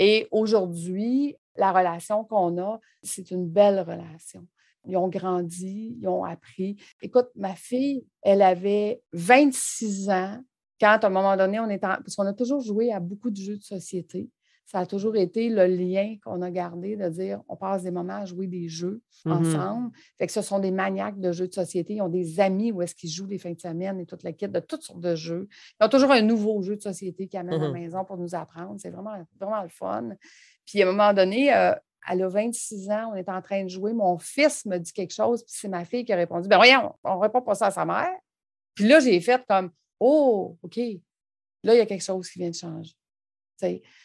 [0.01, 4.47] Et aujourd'hui, la relation qu'on a, c'est une belle relation.
[4.87, 6.77] Ils ont grandi, ils ont appris.
[7.03, 10.41] Écoute, ma fille, elle avait 26 ans
[10.81, 11.97] quand, à un moment donné, on est en...
[11.97, 14.31] Parce qu'on a toujours joué à beaucoup de jeux de société
[14.71, 18.19] ça a toujours été le lien qu'on a gardé de dire on passe des moments
[18.19, 19.91] à jouer des jeux mmh ensemble.
[20.17, 21.95] Fait que ce sont des maniaques de jeux de société.
[21.95, 24.33] Ils ont des amis où est-ce qu'ils jouent les fins de semaine et toute la
[24.33, 25.49] kit de toutes sortes de jeux.
[25.81, 28.17] Ils ont toujours un nouveau jeu de société qui amène à la mmh maison pour
[28.17, 28.77] nous apprendre.
[28.79, 30.11] C'est vraiment, vraiment le fun.
[30.65, 31.75] Puis à un moment donné, euh,
[32.09, 33.93] elle a 26 ans, on est en train de jouer.
[33.93, 36.95] Mon fils me dit quelque chose, puis c'est ma fille qui a répondu Ben voyons,
[37.03, 38.15] on ne répond pas ça à sa mère.
[38.77, 40.77] Puis là, j'ai fait comme Oh, OK.
[40.77, 42.95] Là, il y a quelque chose qui vient de changer.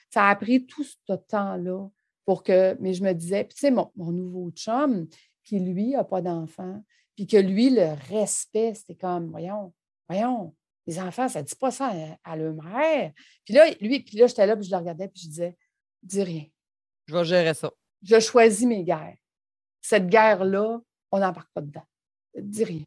[0.10, 1.88] Ça a pris tout ce temps-là
[2.26, 5.08] pour que, mais je me disais, puis tu sais, mon, nouveau chum,
[5.44, 6.84] qui lui n'a pas d'enfant,
[7.15, 9.74] puis que lui, le respect, c'était comme, voyons,
[10.10, 10.56] voyons,
[10.88, 11.91] les enfants, ça ne dit pas ça
[12.24, 13.12] à, leur mère.
[13.44, 15.58] Puis là, lui, puis là, j'étais là, puis je le regardais, puis je disais,
[16.04, 16.46] dis rien.
[17.08, 17.72] Je vais gérer ça.
[18.04, 19.18] Je choisis mes guerres.
[19.82, 20.80] Cette guerre-là,
[21.12, 21.84] on n'embarque pas dedans.
[22.36, 22.84] Dis rien.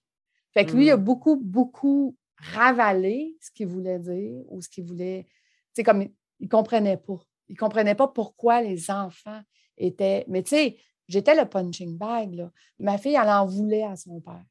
[0.52, 1.04] Fait que lui, il a Mm.
[1.04, 5.24] beaucoup, beaucoup ravalé ce qu'il voulait dire ou ce qu'il voulait.
[5.28, 5.31] Tu
[5.74, 6.09] sais, comme
[6.40, 7.18] il ne comprenait pas.
[7.48, 9.40] Il ne comprenait pas pourquoi les enfants
[9.77, 10.24] étaient.
[10.29, 10.77] Mais tu sais,
[11.09, 12.35] j'étais le punching bag.
[12.35, 12.51] Là.
[12.79, 14.44] Ma fille, elle en voulait à son père.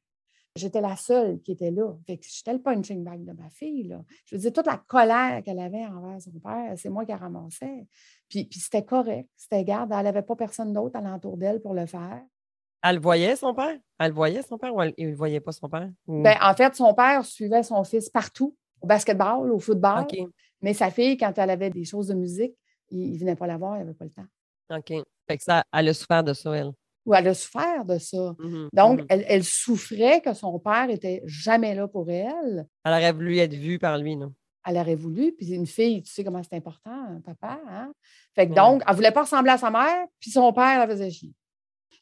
[0.56, 1.94] J'étais la seule qui était là.
[2.08, 3.84] Fait que j'étais le punching bag de ma fille.
[3.84, 4.02] Là.
[4.26, 7.18] Je veux dire, toute la colère qu'elle avait envers son père, c'est moi qui la
[7.18, 7.86] ramassais.
[8.28, 9.30] Puis, puis c'était correct.
[9.36, 9.92] C'était garde.
[9.96, 12.24] Elle n'avait pas personne d'autre alentour d'elle pour le faire.
[12.82, 13.78] Elle le voyait, son père?
[14.00, 15.90] Elle le voyait, son père, ou elle ne voyait pas son père?
[16.08, 20.06] Ou- Ben, en fait, son père suivait son fils partout, au basketball, au football.
[20.62, 22.54] Mais sa fille, quand elle avait des choses de musique,
[22.90, 24.26] il ne venait pas la voir, il n'avait pas le temps.
[24.78, 25.06] OK.
[25.28, 26.72] Fait que ça, elle a souffert de ça, elle.
[27.06, 28.36] Ou elle a souffert de ça.
[28.40, 29.06] Mhm, Donc, mhm.
[29.10, 32.68] elle, elle souffrait que son père était jamais là pour elle.
[32.84, 34.34] Elle aurait voulu être vue par lui, non?
[34.66, 35.32] Elle aurait voulu.
[35.32, 37.62] Puis une fille, tu sais comment c'est important, un papa.
[37.70, 37.94] Hein?
[38.36, 38.56] Fait que Ouais.
[38.58, 41.34] donc, elle ne voulait pas ressembler à sa mère, puis son père la faisait chier.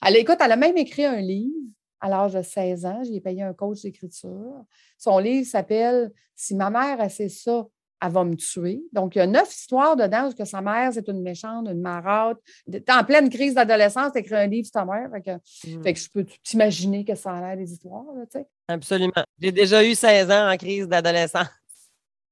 [0.03, 1.53] Elle, écoute, elle a même écrit un livre
[1.99, 3.03] à l'âge de 16 ans.
[3.03, 4.63] J'ai payé un coach d'écriture.
[4.97, 7.65] Son livre s'appelle Si ma mère a fait ça,
[8.05, 8.81] elle va me tuer.
[8.91, 11.81] Donc, il y a neuf histoires dedans où que sa mère, c'est une méchante, une
[11.81, 12.39] marotte.
[12.71, 15.09] T'es en pleine crise d'adolescence, tu écrit un livre sur ta mère.
[15.11, 18.39] Fait que, fait que je peux t'imaginer que ça a l'air des histoires, là, tu
[18.39, 18.47] sais.
[18.67, 19.23] Absolument.
[19.39, 21.47] J'ai déjà eu 16 ans en crise d'adolescence.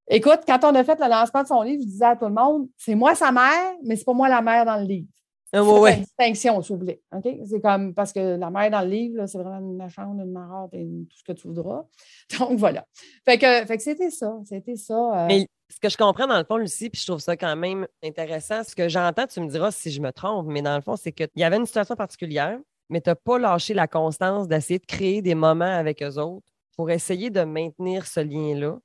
[0.08, 2.34] Écoute, quand on a fait le lancement de son livre, je disais à tout le
[2.34, 5.08] monde, c'est moi sa mère, mais c'est pas moi la mère dans le livre.
[5.56, 7.02] Ah, ouais, distinction, s'il vous plaît.
[7.48, 10.74] C'est comme parce que la mère dans le livre, c'est vraiment une méchante, une marotte
[10.74, 11.86] et tout ce que tu voudras.
[12.40, 12.86] Donc voilà.
[13.24, 14.36] Fait que, fait que c'était ça.
[14.46, 15.24] C'était ça.
[15.24, 17.56] euh, Mais ce que je comprends dans le fond, Lucie, puis je trouve ça quand
[17.56, 20.82] même intéressant, ce que j'entends, tu me diras si je me trompe, mais dans le
[20.82, 22.58] fond, c'est qu'il y avait une situation particulière,
[22.90, 26.48] mais tu n'as pas lâché la constance d'essayer de créer des moments avec eux autres
[26.76, 28.80] pour essayer de maintenir ce lien-là.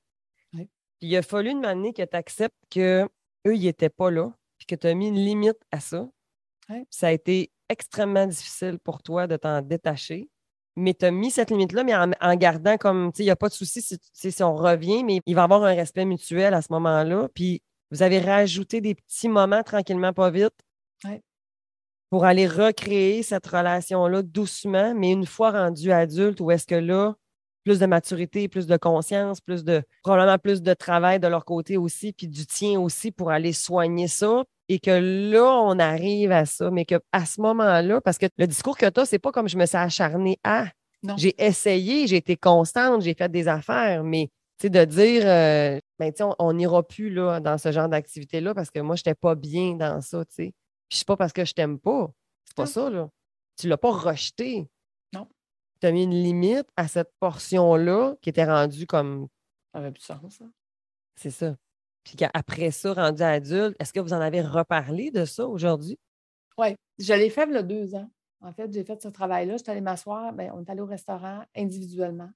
[0.53, 0.69] Oui.
[1.01, 3.09] Puis il a fallu une année que tu acceptes qu'eux,
[3.47, 6.07] ils n'étaient pas là, puis que tu as mis une limite à ça.
[6.91, 10.29] Ça a été extrêmement difficile pour toi de t'en détacher.
[10.77, 13.31] Mais tu as mis cette limite-là, mais en, en gardant comme, tu sais, il n'y
[13.31, 16.55] a pas de souci si, on revient, mais il va y avoir un respect mutuel
[16.55, 17.29] à ce moment-là.
[17.35, 20.55] Puis vous avez rajouté des petits moments tranquillement, pas vite,
[21.05, 21.23] Ouais.
[22.11, 27.15] pour aller recréer cette relation-là doucement, mais une fois rendu adulte, où est-ce que là,
[27.69, 31.77] plus de maturité, plus de conscience, plus de probablement plus de travail de leur côté
[31.77, 34.43] aussi, puis du tien aussi pour aller soigner ça.
[34.71, 34.91] Et que
[35.33, 39.01] là, on arrive à ça, mais qu'à ce moment-là, parce que le discours que tu
[39.01, 40.67] as, c'est pas comme je me suis acharnée à.
[41.03, 41.15] Non.
[41.19, 44.29] J'ai essayé, j'ai été constante, j'ai fait des affaires, mais
[44.59, 48.71] tu sais, de dire, euh, ben, on- n'ira plus là, dans ce genre d'activité-là parce
[48.71, 50.53] que moi, je n'étais pas bien dans ça, tu sais.
[50.89, 52.09] Puis c'est pas parce que je t'aime pas.
[52.47, 52.67] C'est pas Non.
[52.71, 53.09] ça, là.
[53.61, 54.67] Tu l'as pas rejeté.
[55.81, 59.29] Tu as mis une limite à cette portion-là qui était rendue comme.
[59.73, 60.45] Ça avait plus de sens, ça.
[61.17, 61.57] C'est ça.
[62.05, 65.99] Puis qu'après ça, rendu adulte, est-ce que vous en avez reparlé de ça aujourd'hui?
[66.57, 66.75] Oui.
[66.99, 68.09] Je l'ai fait il y a deux ans.
[68.41, 69.57] En fait, j'ai fait ce travail-là.
[69.57, 70.33] Je suis allée m'asseoir.
[70.33, 72.31] ben, on est allé au restaurant individuellement.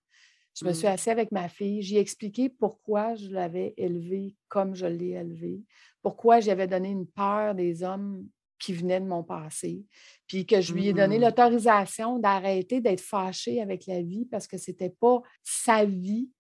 [0.59, 0.75] Je me Mm.
[0.75, 1.81] suis assise avec ma fille.
[1.83, 5.65] J'ai expliqué pourquoi je l'avais élevée comme je l'ai élevée,
[6.03, 8.29] pourquoi j'avais donné une peur des hommes
[8.63, 9.85] qui venaient de mon passé,
[10.29, 14.57] puis que je lui ai donné l'autorisation d'arrêter d'être fâchée avec la vie parce que
[14.57, 16.31] c'était pas sa vie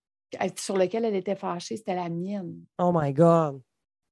[0.56, 2.64] sur laquelle elle était fâchée, c'était la mienne.
[2.78, 3.60] Oh my God.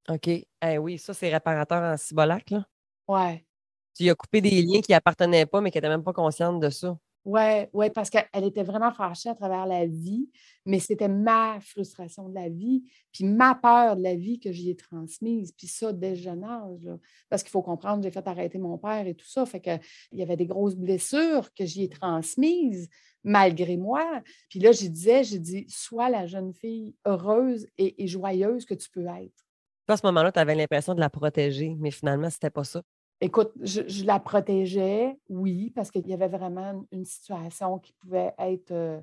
[0.09, 0.29] OK.
[0.29, 2.67] Eh oui, ça, c'est réparateur en cibolac, là.
[3.07, 3.47] Ouais.
[3.95, 6.69] Tu as coupé des liens qui appartenaient pas, mais qui n'étaient même pas consciente de
[6.69, 6.99] ça.
[7.27, 10.31] Oui, ouais, parce qu'elle était vraiment fâchée à travers la vie,
[10.65, 14.71] mais c'était ma frustration de la vie, puis ma peur de la vie que j'y
[14.71, 16.89] ai transmise, puis ça dès le jeune âge.
[17.29, 19.81] Parce qu'il faut comprendre, j'ai fait arrêter mon père et tout ça, fait qu'il
[20.13, 22.89] y avait des grosses blessures que j'y ai transmises
[23.23, 24.23] malgré moi.
[24.49, 28.75] Puis là, je disais, j'ai dit, sois la jeune fille heureuse et, et joyeuse que
[28.75, 29.45] tu peux être.
[29.89, 32.83] À ce moment-là, tu avais l'impression de la protéger, mais finalement, c'était pas ça?
[33.21, 38.33] Écoute, je, je la protégeais, oui, parce qu'il y avait vraiment une situation qui pouvait
[38.39, 38.71] être...
[38.71, 39.01] euh,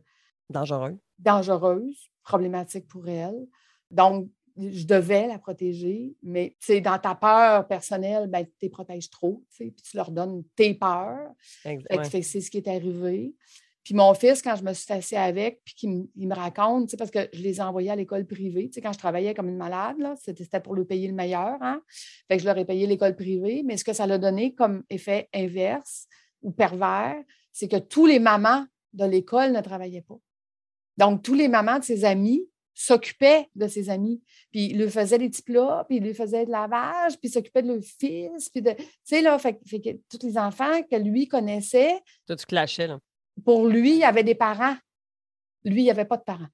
[0.49, 0.97] Dangereux.
[1.19, 3.47] dangereuse, problématique pour elle.
[3.91, 8.69] Donc, je devais la protéger, mais tu sais, dans ta peur personnelle, ben, tu les
[8.69, 11.31] protèges trop, tu sais, puis tu leur donnes tes peurs.
[12.23, 13.35] C'est ce qui est arrivé.
[13.87, 17.29] Puis mon fils, quand je me suis assise avec, puis qu'il me- raconte, parce que
[17.31, 20.75] je les ai envoyés à l'école privée, quand je travaillais comme une malade, c'était pour
[20.75, 21.81] le payer le meilleur, hein?
[22.27, 24.83] Fait que je leur ai payé l'école privée, mais ce que ça l'a donné comme
[24.89, 26.07] effet inverse
[26.41, 27.15] ou pervers,
[27.53, 30.19] c'est que tous les mamans de l'école ne travaillaient pas.
[30.97, 34.21] Donc, tous les mamans de ses amis s'occupaient de ses amis.
[34.51, 37.61] Puis, ils lui faisaient des petits plats, puis ils lui faisaient de lavage, puis s'occupaient
[37.61, 38.49] de leur fils.
[38.49, 42.45] Puis, de, tu sais, là, fait, que- tous les enfants que lui connaissait, Toi, tu
[42.45, 42.99] clashais, là.
[43.45, 44.75] Pour lui, il avait des parents.
[45.63, 46.47] Lui, il n'y avait pas de parents.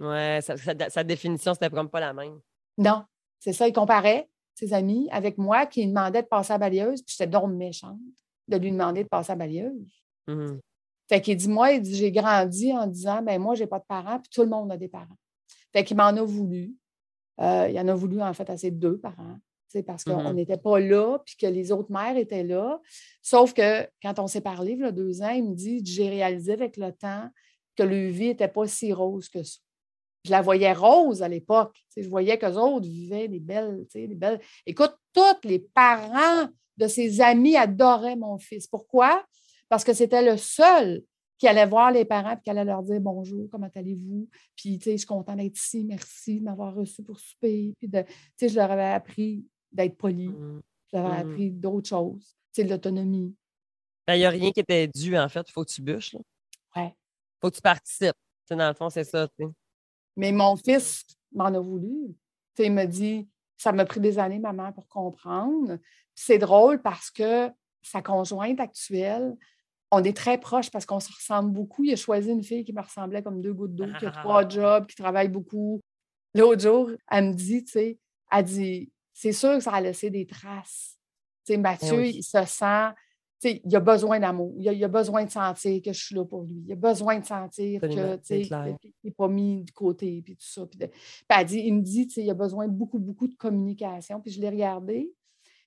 [0.00, 2.40] Ouais, sa, sa- sa définition, c'était comme pas la même.
[2.78, 3.04] Non,
[3.38, 3.68] c'est ça.
[3.68, 7.14] Il comparait ses amis avec moi qui lui demandait de passer à la balayeuse, puis
[7.16, 7.98] j'étais donc méchante
[8.48, 10.02] de lui demander de passer à la balayeuse.
[10.26, 10.60] Mhm.
[11.08, 13.84] Fait qu'il dit, moi, il dit, j'ai grandi en disant, ben moi, j'ai pas de
[13.86, 15.16] parents, puis tout le monde a des parents.
[15.72, 16.74] Fait qu'il m'en a voulu.
[17.40, 19.38] Euh, il en a voulu, en fait, à ses deux parents,
[19.86, 20.34] parce qu'on Mhm.
[20.34, 22.80] n'était pas là, puis que les autres mères étaient là.
[23.22, 26.08] Sauf que quand on s'est parlé, il y a deux ans, il me dit, j'ai
[26.08, 27.28] réalisé avec le temps
[27.76, 29.58] que leur vie n'était pas si rose que ça.
[30.24, 31.76] Je la voyais rose à l'époque.
[31.96, 34.40] Je voyais qu'eux autres vivaient des belles, des belles.
[34.66, 38.66] Écoute, tous les parents de ses amis adoraient mon fils.
[38.66, 39.24] Pourquoi?
[39.68, 41.02] Parce que c'était le seul
[41.38, 44.28] qui allait voir les parents et qui allait leur dire bonjour, comment allez-vous?
[44.54, 47.72] Puis, tu sais, je suis content d'être ici, merci de m'avoir reçu pour souper.
[47.78, 50.28] Puis, de, tu sais, je leur avais appris d'être poli.
[50.28, 50.60] Mhm.
[50.92, 51.30] Je leur avais Mhm.
[51.30, 53.34] appris d'autres choses, sais, l'autonomie.
[54.06, 55.48] Ben, Il n'y a rien qui était dû, en fait.
[55.48, 56.14] Il faut que tu bûches.
[56.14, 56.20] Il
[56.76, 56.94] Ouais.
[57.40, 58.16] faut que tu participes.
[58.50, 59.28] Dans le fond, c'est ça.
[60.16, 62.12] Mais mon fils m'en a voulu.
[62.58, 65.78] Il me dit, ça m'a pris des années, maman, pour comprendre.
[66.16, 67.48] C'est drôle parce que
[67.80, 69.36] sa conjointe actuelle,
[69.92, 71.84] on est très proches parce qu'on se ressemble beaucoup.
[71.84, 74.46] Il a choisi une fille qui me ressemblait comme deux gouttes d'eau, qui a trois
[74.48, 75.80] jobs, qui travaille beaucoup.
[76.34, 77.98] L'autre jour, elle me dit, tu sais,
[78.32, 80.96] elle dit, c'est sûr que ça a laissé des traces.
[81.44, 82.12] Sais, Mathieu, oui.
[82.16, 82.88] il se sent,
[83.44, 84.54] il a besoin d'amour.
[84.56, 86.62] Il a, il a besoin de sentir que je suis là pour lui.
[86.66, 88.16] Il a besoin de sentir que,
[88.80, 90.64] qu'il n'est pas mis de côté, puis tout ça.
[90.66, 93.34] Puis, de- puis elle dit, il me dit, il a besoin de beaucoup, beaucoup de
[93.34, 94.22] communication.
[94.22, 95.12] Puis je l'ai regardé,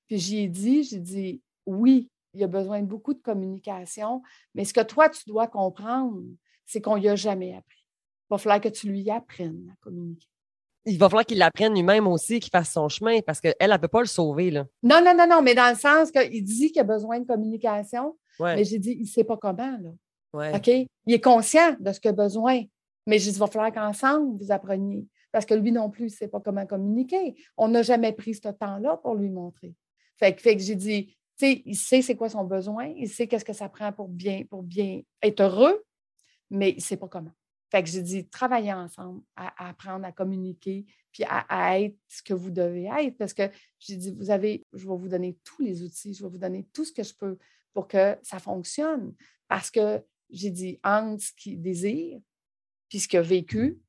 [0.07, 4.23] puis j'y ai dit, j'ai dit, oui, il a besoin de beaucoup de communication,
[4.55, 6.23] mais ce que toi, tu dois comprendre,
[6.65, 7.85] c'est qu'on n'y a jamais appris.
[7.85, 10.27] Il va falloir que tu lui apprennes à communiquer.
[10.85, 13.77] Il va falloir qu'il l'apprenne lui-même aussi, qu'il fasse son chemin, parce qu'elle, elle ne
[13.77, 14.51] peut pas le sauver.
[14.51, 14.65] Là.
[14.83, 18.17] Non, non, non, non, mais dans le sens qu'il dit qu'il a besoin de communication,
[18.39, 19.89] Ouais, mais j'ai dit, il ne sait pas comment, là.
[20.33, 20.55] ouais.
[20.55, 20.67] OK?
[20.67, 22.61] Il est conscient de ce qu'il a besoin,
[23.07, 25.05] mais j'ai dit, il va falloir qu'ensemble, vous appreniez.
[25.31, 27.35] Parce que lui non plus, il ne sait pas comment communiquer.
[27.57, 29.73] On n'a jamais pris ce temps-là pour lui montrer.
[30.17, 33.09] Fait, que- fait que j'ai dit, tu sais, il sait c'est quoi son besoin, il
[33.09, 35.83] sait qu'est-ce que ça prend pour bien, pour bien être heureux,
[36.51, 37.31] mais il ne sait pas comment.
[37.73, 41.97] Fait que j'ai dit, travaillez ensemble à, à apprendre à communiquer, puis à, à être
[42.07, 43.17] ce que vous devez être.
[43.17, 43.49] Parce que
[43.79, 46.67] j'ai dit, vous avez, je vais vous donner tous les outils, je vais vous donner
[46.71, 47.35] tout ce que je peux
[47.73, 49.15] pour que ça fonctionne.
[49.47, 52.19] Parce que j'ai dit, entre ce qu'il désire,
[52.89, 53.81] puis ce qu'il a vécu,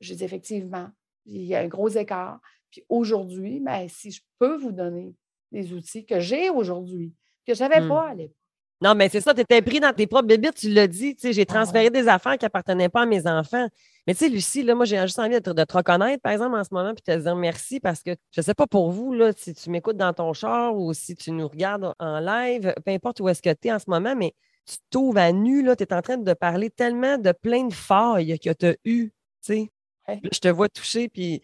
[0.00, 0.88] j'ai dit, effectivement,
[1.26, 2.40] il y a un gros écart.
[2.70, 5.14] Puis aujourd'hui, ben, si je peux vous donner
[5.52, 7.12] les outils que j'ai aujourd'hui,
[7.46, 7.88] que je n'avais Hmm.
[7.88, 8.34] pas à l'époque.
[8.82, 11.14] Non, mais c'est ça, tu étais pris dans tes propres bébites, tu l'as dit.
[11.14, 13.68] tu sais, J'ai Ah transféré des affaires qui n'appartenaient pas à mes enfants.
[14.06, 16.32] Mais tu sais, Lucie, là, moi, j'ai juste envie de te, de te reconnaître, par
[16.32, 18.90] exemple, en ce moment, puis te dire merci parce que je ne sais pas pour
[18.90, 22.74] vous, là, si tu m'écoutes dans ton char ou si tu nous regardes en live,
[22.84, 24.34] peu importe où est-ce que tu es en ce moment, mais
[24.66, 28.38] tu t'ouvres à nu, tu es en train de parler tellement de plein de failles
[28.38, 29.10] que tu as eues.
[29.42, 29.70] tu sais.
[30.06, 30.20] Ouais.
[30.30, 31.40] Je te vois toucher, puis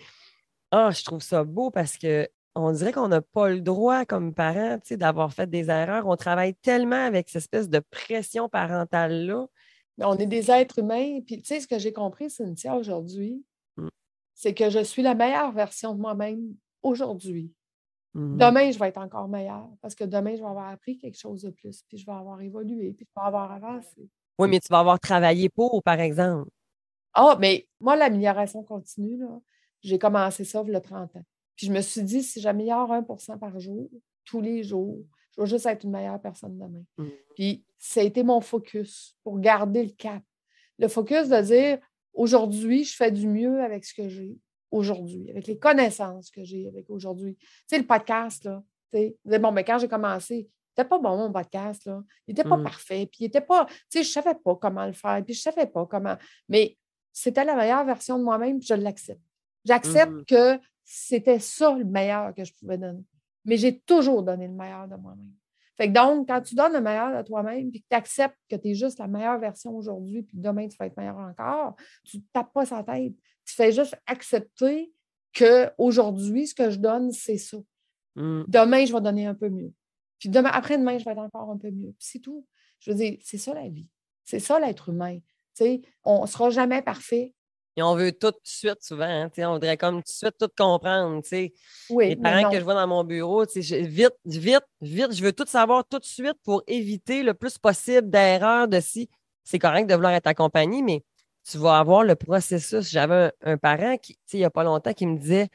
[0.71, 4.35] ah, je trouve ça beau parce que on dirait qu'on n'a pas le droit comme
[4.35, 6.07] parents d'avoir fait des erreurs.
[6.07, 9.47] On travaille tellement avec cette espèce de pression parentale-là.
[9.99, 11.21] On est des êtres humains.
[11.27, 13.45] Puis, tu sais, ce que j'ai compris, Cynthia, aujourd'hui,
[13.77, 13.89] Mm.
[14.35, 17.53] c'est que je suis la meilleure version de moi-même aujourd'hui.
[18.15, 18.37] Mhm.
[18.37, 21.43] Demain, je vais être encore meilleure parce que demain, je vais avoir appris quelque chose
[21.43, 24.11] de plus, puis je vais avoir évolué, puis je vais avoir avancé.
[24.39, 26.51] Oui, mais tu vas avoir travaillé pour, par exemple.
[27.15, 29.41] Ah, mais moi, l'amélioration continue, là,
[29.81, 31.25] j'ai commencé ça il y a 30 ans.
[31.57, 33.89] Puis je me suis dit, si j'améliore 1% par jour,
[34.25, 34.99] tous les jours,
[35.37, 36.83] je vais juste être une meilleure personne demain.
[36.99, 37.11] Mhm.
[37.35, 40.23] Puis ça a été mon focus pour garder le cap.
[40.79, 41.79] Le focus de dire,
[42.15, 44.37] aujourd'hui, je fais du mieux avec ce que j'ai
[44.71, 47.37] aujourd'hui, avec les connaissances que j'ai avec aujourd'hui.
[47.37, 51.17] Tu sais, le podcast, là, tu sais, bon, mais quand j'ai commencé, c'était pas bon,
[51.19, 52.03] mon podcast, là.
[52.27, 52.63] Il n'était pas Mm.
[52.63, 55.43] parfait, puis il était pas, tu sais, je savais pas comment le faire, puis je
[55.43, 56.17] savais pas comment,
[56.49, 56.79] mais
[57.13, 59.21] c'était la meilleure version de moi-même, puis je l'accepte.
[59.67, 60.25] J'accepte Mhm.
[60.25, 63.05] que c'était ça le meilleur que je pouvais donner.
[63.45, 65.33] Mais j'ai toujours donné le meilleur de moi-même.
[65.77, 68.57] Fait que donc, quand tu donnes le meilleur de toi-même, puis que tu acceptes que
[68.57, 72.19] tu es juste la meilleure version aujourd'hui, puis demain, tu vas être meilleur encore, tu
[72.19, 73.15] ne tapes pas sa tête.
[73.45, 74.93] Tu fais juste accepter
[75.37, 77.57] qu'aujourd'hui, ce que je donne, c'est ça.
[78.17, 78.45] Mhm.
[78.49, 79.73] Demain, je vais donner un peu mieux.
[80.19, 81.93] Puis demain, après-demain, je vais être encore un peu mieux.
[81.99, 82.47] Puis c'est tout.
[82.79, 83.89] Je veux dire, c'est ça la vie.
[84.25, 85.19] C'est ça l'être humain.
[86.05, 87.35] On ne sera jamais parfait.
[87.77, 89.05] Et on veut tout de suite, souvent.
[89.05, 91.23] hein, on voudrait comme tout de suite tout comprendre.
[91.91, 95.33] Oui, Les parents que je vois dans mon bureau, je- vite, vite, vite, je veux
[95.33, 99.09] tout savoir tout de suite pour éviter le plus possible d'erreurs de si
[99.45, 101.03] c'est correct de vouloir être accompagné, mais
[101.51, 102.89] tu vas avoir le processus.
[102.91, 105.49] J'avais un, un parent qui, il n'y a pas longtemps qui me disait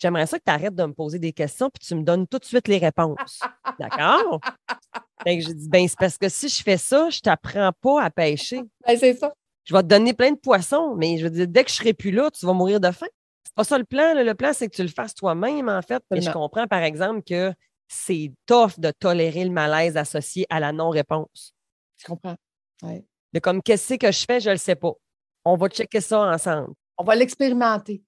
[0.00, 2.38] J'aimerais ça que tu arrêtes de me poser des questions puis tu me donnes tout
[2.38, 3.40] de suite les réponses.
[3.78, 4.40] D'accord?
[5.24, 8.02] Fait que j'ai dit Ben, c'est parce que si je fais ça, je t'apprends pas
[8.04, 8.62] à pêcher.
[8.86, 9.32] Ben, c'est ça.
[9.68, 11.92] Je vais te donner plein de poissons, mais je veux dire, dès que je serai
[11.92, 13.06] plus là, tu vas mourir de faim.
[13.44, 14.14] C'est pas ça le plan.
[14.14, 14.24] là.
[14.24, 16.02] Le plan, c'est que tu le fasses toi-même, en fait.
[16.10, 17.52] Mais je comprends, par exemple, que
[17.86, 21.54] c'est tough de tolérer le malaise associé à la non-réponse.
[21.98, 22.36] Je comprends.
[22.82, 23.04] Ouais.
[23.34, 24.92] De comme, qu'est-ce que je fais, je ne le sais pas.
[25.44, 26.72] On va checker ça ensemble.
[26.96, 28.02] On va l'expérimenter.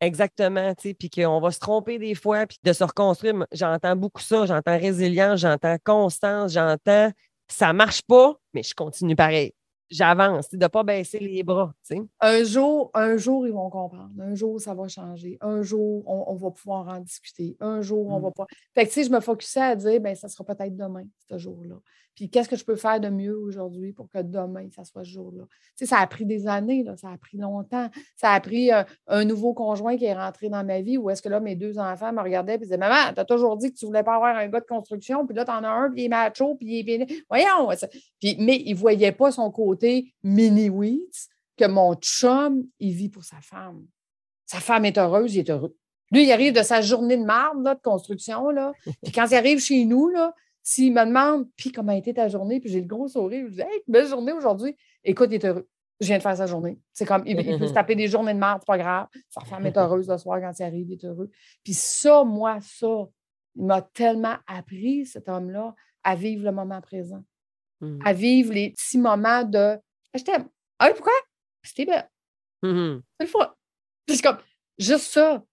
[0.00, 3.34] Exactement, tu sais, puis qu'on va se tromper des fois, puis de se reconstruire.
[3.52, 7.10] J'entends beaucoup ça, j'entends résilience, j'entends constance, j'entends
[7.48, 9.52] ça marche pas, mais je continue pareil.
[9.90, 11.74] J'avance, de ne pas baisser les bras.
[12.20, 14.10] Un jour, un jour, ils vont comprendre.
[14.20, 15.36] Un jour, ça va changer.
[15.40, 17.56] Un jour, on, va pouvoir en discuter.
[17.60, 18.22] Un jour, on mm.
[18.22, 18.46] va pas.
[18.74, 21.38] Fait que, tu sais, je me focusais à dire, ben ça sera peut-être demain, ce
[21.38, 21.76] jour-là.
[22.14, 25.10] Puis qu'est-ce que je peux faire de mieux aujourd'hui pour que demain, ça soit ce
[25.10, 25.44] jour-là?
[25.76, 27.88] Tu sais, ça a pris des années, là, ça a pris longtemps.
[28.16, 31.22] Ça a pris euh, un nouveau conjoint qui est rentré dans ma vie où est-ce
[31.22, 33.86] que là, mes deux enfants me regardaient et disaient Maman, t'as toujours dit que tu
[33.86, 36.08] voulais pas avoir un gars de construction, puis là, t'en as un, puis il est
[36.08, 37.24] macho, puis il est.
[37.28, 37.68] Voyons!
[38.20, 43.24] Puis, mais il ne voyait pas son côté mini-weeds que mon chum, il vit pour
[43.24, 43.86] sa femme.
[44.46, 45.76] Sa femme est heureuse, il est heureux.
[46.10, 48.50] Lui, il arrive de sa journée de marde de construction.
[48.50, 48.72] Là.
[49.02, 50.32] Puis quand il arrive chez nous, là,
[50.64, 53.52] s'il me demande, puis comment a été ta journée, puis j'ai le gros sourire, je
[53.52, 54.76] dis, hey, belle journée aujourd'hui.
[55.04, 55.68] Écoute, il est heureux.
[56.00, 56.80] Je viens de faire sa journée.
[56.92, 59.06] C'est comme, il, peut se taper des journées de merde, c'est pas grave.
[59.28, 61.30] Sa femme est heureuse le soir quand il arrive, il est heureux.
[61.62, 63.06] Puis ça, moi, ça,
[63.54, 67.22] il m'a tellement appris, cet homme-là, à vivre le moment présent.
[68.02, 69.76] À vivre les petits moments de
[70.14, 70.48] je t'aime.
[70.78, 71.12] Ah oui, pourquoi?
[71.62, 72.08] C'était belle.
[72.62, 73.54] Mmh c'est le fun.
[74.08, 74.38] C'est comme
[74.78, 75.44] juste ça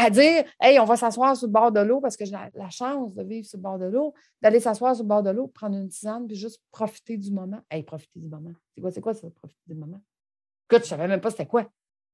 [0.00, 2.70] à dire Hey, on va s'asseoir sur le bord de l'eau parce que j'ai la,
[2.70, 5.46] chance de vivre sur le bord de l'eau, d'aller s'asseoir sur le bord de l'eau,
[5.48, 7.60] prendre une tisane, puis juste profiter du moment.
[7.70, 8.52] Hey, profiter du moment.
[8.74, 10.00] C'est quoi, c'est quoi ça, profiter du moment?
[10.68, 11.66] Écoute, je ne savais même pas c'était quoi.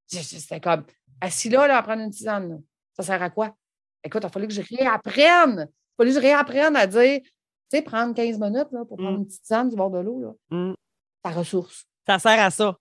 [0.07, 0.84] C'était comme
[1.20, 2.62] assis là, là, à prendre une tisane.
[2.95, 3.55] Ça sert à quoi?
[4.03, 5.55] Écoute, il a fallu que je réapprenne.
[5.59, 7.30] Il a fallu que je réapprenne à dire, tu
[7.70, 9.20] sais, prendre 15 minutes là, pour prendre mmh.
[9.20, 10.20] une petite tisane du bord de l'eau.
[10.20, 10.32] Là.
[10.51, 10.74] Mmh.
[11.22, 11.87] Ta ressource.
[12.07, 12.76] Ça sert à ça.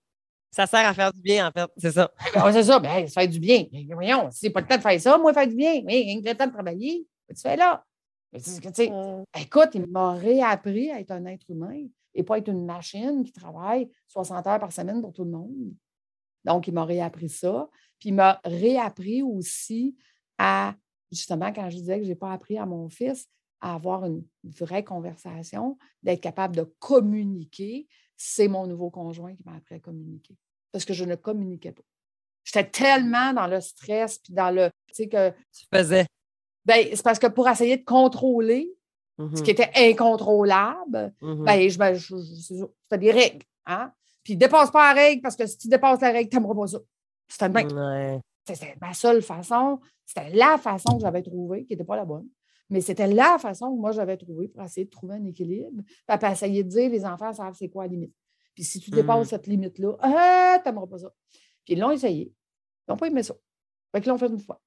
[0.56, 1.70] Ça sert à faire du bien, en fait.
[1.76, 2.10] C'est ça.
[2.34, 2.78] Ben, c'est ça.
[2.78, 3.66] Ben, ça fait du bien.
[3.90, 5.82] voyons, si c'est pas le temps de faire ça, moi, faire du bien.
[5.84, 7.06] Mais il y a le temps de travailler.
[7.28, 7.84] Tu fais là?
[8.32, 9.24] Mm.
[9.38, 13.32] Écoute, il m'a réappris à être un être humain et pas être une machine qui
[13.32, 15.74] travaille 60 heures par semaine pour tout le monde.
[16.46, 17.68] Donc, il m'a réappris ça.
[17.98, 19.94] Puis, il m'a réappris aussi
[20.38, 20.74] à,
[21.12, 23.28] justement, quand je disais que je n'ai pas appris à mon fils
[23.60, 27.86] à avoir une vraie conversation, d'être capable de communiquer,
[28.16, 30.34] c'est mon nouveau conjoint qui m'a appris à communiquer
[30.76, 31.82] parce que je ne communiquais pas.
[32.44, 34.68] J'étais tellement dans le stress, puis dans le.
[34.88, 35.30] Tu sais, que.
[35.30, 36.06] Tu faisais.
[36.66, 38.70] Ben, c'est parce que pour essayer de contrôler
[39.18, 39.42] ce mm-hmm.
[39.42, 41.44] qui était incontrôlable, mm-hmm.
[41.44, 43.46] ben, je, ben, c'était des règles.
[43.64, 43.90] Hein?
[44.22, 46.66] Puis dépasse pas la règle parce que si tu dépasses la règle, tu n'aimeras pas
[46.66, 46.78] ça.
[47.26, 48.20] C'était ouais.
[48.46, 49.80] C'était ma seule façon.
[50.04, 52.28] C'était la façon que j'avais trouvée, qui n'était pas la bonne.
[52.68, 55.82] Mais c'était la façon que moi j'avais trouvée pour essayer de trouver un équilibre.
[56.06, 58.12] Puis essayer de dire les enfants savent c'est quoi la limite.
[58.56, 59.30] Puis si tu dépasses mmh.
[59.30, 61.12] cette limite-là, ah, tu n'aimeras pas ça.
[61.64, 62.32] Puis ils l'ont essayé.
[62.88, 63.34] Ils n'ont pas aimé ça.
[63.92, 64.60] Fait qu'ils l'ont fait une fois.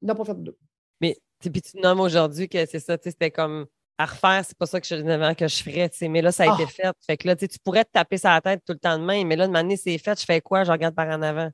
[0.00, 0.56] Ils n'ont pas fait deux.
[1.00, 3.66] Mais puis tu nommes aujourd'hui que c'est ça, c'était comme
[3.98, 6.64] à refaire, c'est pas ça que je que je ferais, mais là, ça a été
[6.64, 6.70] ah!
[6.70, 6.96] fait.
[7.06, 9.26] Fait que là, tu pourrais te taper sur la tête tout le temps de même,
[9.26, 10.64] mais là, de manière, c'est fait, je fais quoi?
[10.64, 11.50] Je regarde par en avant.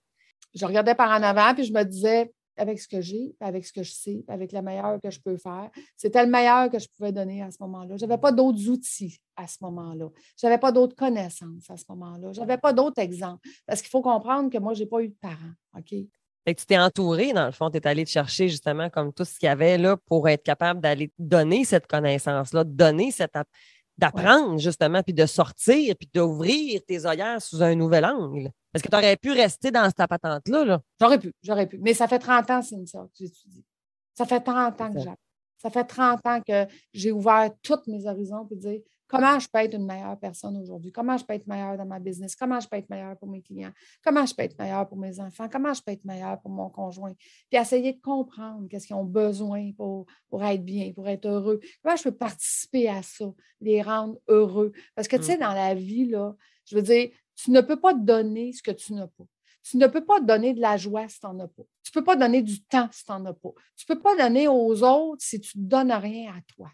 [0.54, 3.72] Je regardais par en avant, puis je me disais, avec ce que j'ai, avec ce
[3.72, 5.70] que je sais, avec le meilleur que je peux faire.
[5.96, 7.96] C'était le meilleur que je pouvais donner à ce moment-là.
[7.96, 10.10] Je n'avais pas d'autres outils à ce moment-là.
[10.38, 12.32] Je n'avais pas d'autres connaissances à ce moment-là.
[12.32, 13.48] Je n'avais pas d'autres exemples.
[13.66, 15.54] Parce qu'il faut comprendre que moi, je n'ai pas eu de parents.
[15.76, 15.88] OK?
[16.44, 19.12] Fait que tu t'es entouré, dans le fond, tu es allé te chercher justement comme
[19.12, 23.36] tout ce qu'il y avait là pour être capable d'aller donner cette connaissance-là, donner cette,
[23.96, 28.50] d'apprendre justement, puis de sortir, puis d'ouvrir tes œillères sous un nouvel angle.
[28.72, 30.64] Parce que tu aurais pu rester dans cette patente-là.
[30.64, 30.82] Là.
[31.00, 31.78] J'aurais pu, j'aurais pu.
[31.78, 33.64] Mais ça fait 30 ans, c'est une sorte que j'étudie.
[34.14, 35.16] Ça fait 30 ans que j'apprends.
[35.58, 39.58] Ça fait 30 ans que j'ai ouvert tous mes horizons pour dire comment je peux
[39.58, 42.68] être une meilleure personne aujourd'hui, comment je peux être meilleure dans ma business, comment je
[42.68, 43.72] peux être meilleure pour mes clients,
[44.04, 46.70] comment je peux être meilleure pour mes enfants, comment je peux être meilleure pour mon
[46.70, 47.12] conjoint?
[47.50, 51.60] Puis essayer de comprendre qu'est-ce qu'ils ont besoin pour, pour être bien, pour être heureux.
[51.82, 53.26] Comment je peux participer à ça,
[53.60, 54.72] les rendre heureux?
[54.94, 55.40] Parce que, tu sais, mmh.
[55.40, 56.34] dans la vie, là,
[56.66, 57.10] je veux dire,
[57.42, 59.24] tu ne peux pas donner ce que tu n'as pas.
[59.62, 61.62] Tu ne peux pas donner de la joie si tu n'en as pas.
[61.82, 63.50] Tu ne peux pas donner du temps si tu n'en as pas.
[63.76, 66.70] Tu ne peux pas donner aux autres si tu ne donnes rien à toi.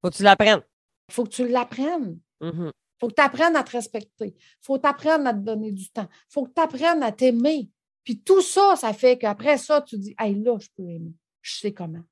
[0.00, 0.62] Faut que tu l'apprennes.
[1.08, 2.18] Il faut que tu l'apprennes.
[2.40, 2.70] Il mm-hmm.
[3.00, 4.34] faut que tu apprennes à te respecter.
[4.36, 6.08] Il faut que tu apprennes à te donner du temps.
[6.10, 7.68] Il faut que tu apprennes à t'aimer.
[8.04, 11.14] Puis tout ça, ça fait qu'après ça, tu dis Hey, là, je peux aimer.
[11.42, 12.02] Je sais comment.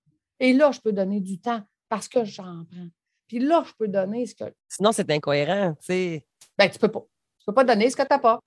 [0.41, 2.89] Et là, je peux donner du temps parce que j'en prends.
[3.29, 4.45] Puis là, je peux donner ce que.
[4.69, 5.75] Sinon, c'est incohérent.
[5.81, 6.27] Tu sais.
[6.57, 7.05] Ben, tu peux pas.
[7.49, 8.41] Tu peux pas donner ce que tu n'as pas.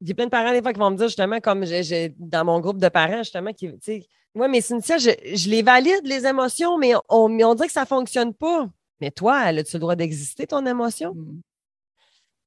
[0.00, 2.58] J'ai plein de parents des fois qui vont me dire justement, comme j'ai dans mon
[2.58, 6.76] groupe de parents, justement, qui, tu sais, mais Cynthia, je, je, les valide, les émotions,
[6.76, 8.68] mais on, mais on dirait que ça ne fonctionne pas.
[9.00, 11.14] Mais toi, as-tu le droit d'exister, ton émotion?
[11.14, 11.40] Mm.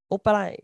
[0.09, 0.59] Au palais.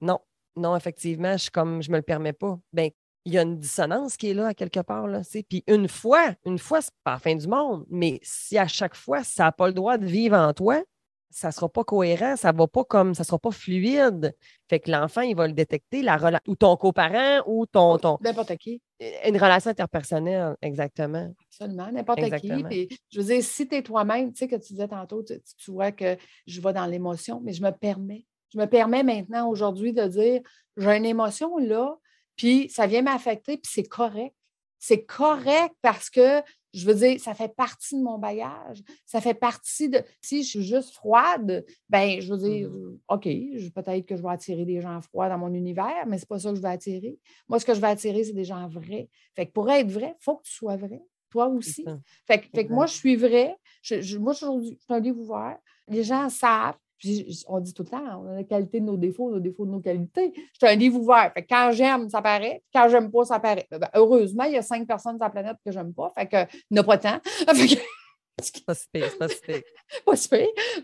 [0.00, 0.18] Non,
[0.56, 2.58] non, effectivement, je comme je me le permets pas.
[2.72, 2.90] Ben,
[3.24, 5.06] il y a une dissonance qui est là à quelque part.
[5.06, 7.86] Là, puis une fois, une fois, c'est pas la fin du monde.
[7.88, 10.82] Mais si à chaque fois, ça n'a pas le droit de vivre en toi,
[11.32, 14.36] ça ne sera pas cohérent, ça va pas comme, ça sera pas fluide.
[14.68, 17.98] Fait que l'enfant, il va le détecter, la ou ton coparent ou ton.
[17.98, 18.80] ton n'importe qui.
[19.26, 21.32] Une relation interpersonnelle, exactement.
[21.46, 22.62] Absolument, n'importe qui.
[22.64, 25.34] Puis, je veux dire, si tu es toi-même, tu sais, que tu disais tantôt, tu,
[25.56, 26.16] tu vois que
[26.46, 28.24] je vais dans l'émotion, mais je me permets.
[28.52, 30.42] Je me permets maintenant, aujourd'hui, de dire
[30.76, 31.96] j'ai une émotion là,
[32.36, 34.34] puis ça vient m'affecter, puis c'est correct.
[34.78, 36.42] C'est correct parce que
[36.72, 38.82] je veux dire, ça fait partie de mon bagage.
[39.04, 40.02] Ça fait partie de.
[40.20, 44.30] Si je suis juste froide, ben, je veux dire, mmh OK, peut-être que je vais
[44.30, 46.68] attirer des gens froids dans mon univers, mais ce n'est pas ça que je vais
[46.68, 47.18] attirer.
[47.48, 49.08] Moi, ce que je vais attirer, c'est des gens vrais.
[49.34, 51.02] Fait que pour être vrai, il faut que tu sois vrai.
[51.30, 51.84] Toi aussi.
[52.26, 53.56] Fait que, moi, je suis vrai.
[53.82, 55.58] Je, moi, je suis un livre ouvert.
[55.88, 56.76] Les gens savent
[57.48, 59.70] on dit tout le temps, on a la qualité de nos défauts, nos défauts de
[59.70, 60.32] nos qualités.
[60.34, 61.32] Je suis un livre ouvert.
[61.34, 62.62] Fait quand j'aime, ça paraît.
[62.72, 63.66] Quand j'aime pas, ça paraît.
[63.70, 66.12] Ben, heureusement, il y a cinq personnes sur la planète que j'aime pas.
[66.16, 67.18] Fait que, il n'y a pas tant.
[68.40, 69.40] C'est pas si c'est pas si
[70.06, 70.28] pas si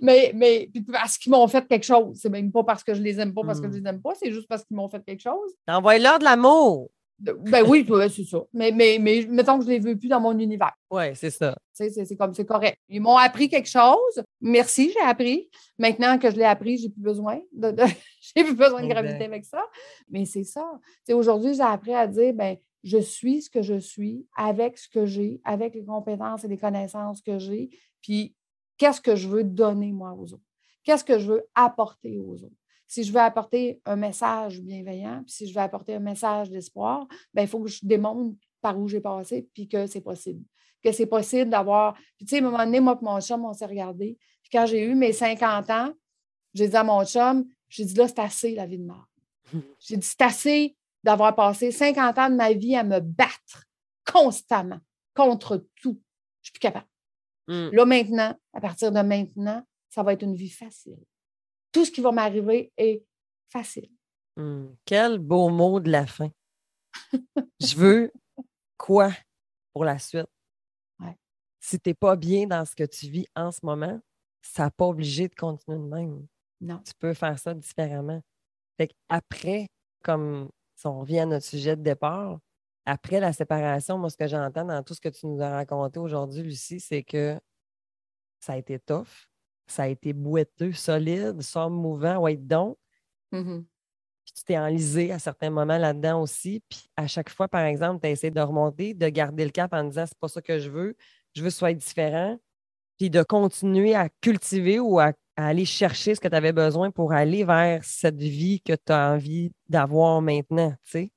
[0.03, 2.19] Mais, mais parce qu'ils m'ont fait quelque chose.
[2.21, 3.83] C'est même pas parce que je les aime pas, parce que je hmm.
[3.83, 4.12] les aime pas.
[4.14, 5.55] C'est juste parce qu'ils m'ont fait quelque chose.
[5.66, 6.91] Envoie-leur de l'amour.
[7.19, 8.45] Ben oui, c'est ça.
[8.53, 10.73] Mais, mais, mais mettons que je ne les veux plus dans mon univers.
[10.91, 11.57] Oui, c'est ça.
[11.73, 12.79] C'est comme c'est correct.
[12.89, 14.23] Ils m'ont appris quelque chose.
[14.41, 15.51] Merci, j'ai appris.
[15.78, 17.74] Maintenant que je l'ai appris, j'ai plus besoin de,
[18.20, 19.64] j'ai plus besoin de gravité avec ça.
[20.09, 20.64] Mais c'est ça.
[21.11, 25.07] Aujourd'hui, j'ai appris à dire ben, je suis ce que je suis avec ce que
[25.07, 27.70] j'ai, avec les compétences et les connaissances que j'ai.
[28.01, 28.34] Puis
[28.76, 30.43] qu'est-ce que je veux donner moi aux autres?
[30.84, 32.57] Qu'est-ce que je veux apporter aux autres?
[32.89, 37.07] si je veux apporter un message bienveillant, puis si je veux apporter un message d'espoir,
[37.34, 40.43] ben, il faut que je démontre par où j'ai passé, puis que c'est possible.
[40.83, 41.95] Que c'est possible d'avoir.
[42.16, 44.16] Puis, tu sais, à un moment donné, moi et mon chum, on s'est regardé.
[44.43, 45.93] Puis, quand j'ai eu mes 50 ans,
[46.55, 49.07] j'ai dit à mon chum, j'ai dit là, c'est assez la vie de mort.
[49.81, 53.64] J'ai dit, c'est assez d'avoir passé 50 ans de ma vie à me battre
[54.05, 54.81] constamment
[55.14, 56.01] contre tout.
[56.43, 56.87] Je suis plus capable.
[57.47, 57.70] Mmh.
[57.72, 60.99] Là, maintenant, à partir de maintenant, ça va être une vie facile
[61.72, 63.05] tout ce qui va m'arriver est
[63.49, 63.89] facile.
[64.37, 66.31] Hum, quel beau mot de la fin.
[67.61, 68.12] Je veux
[68.76, 69.12] quoi
[69.72, 70.26] pour la suite?
[71.69, 74.01] Si tu n'es pas bien dans ce que tu vis en ce moment,
[74.41, 76.27] ça n'a pas obligé de continuer de même.
[76.62, 76.79] Non.
[76.79, 78.23] Tu peux faire ça différemment.
[78.79, 79.69] Fait après,
[80.03, 82.39] comme si on revient à notre sujet de départ,
[82.87, 86.01] après la séparation, moi, ce que j'entends dans tout ce que tu nous as raconté
[86.01, 87.39] aujourd'hui, Lucie, c'est que
[88.41, 89.29] ça a été tough,
[89.66, 92.79] ça a été boiteux, solide, sans mouvant, ouais, donc.
[93.31, 93.61] Mmh
[94.29, 96.62] puis tu t'es enlisé à certains moments là-dedans aussi.
[96.69, 99.73] Puis à chaque fois, par exemple, tu as essayé de remonter, de garder le cap
[99.73, 100.97] en disant c'est pas ça que je veux,
[101.39, 102.39] je veux soit différent.
[102.99, 107.12] Puis de continuer à cultiver ou à, aller chercher ce que tu avais besoin pour
[107.12, 111.12] aller vers cette vie que tu as envie d'avoir maintenant, tu sais.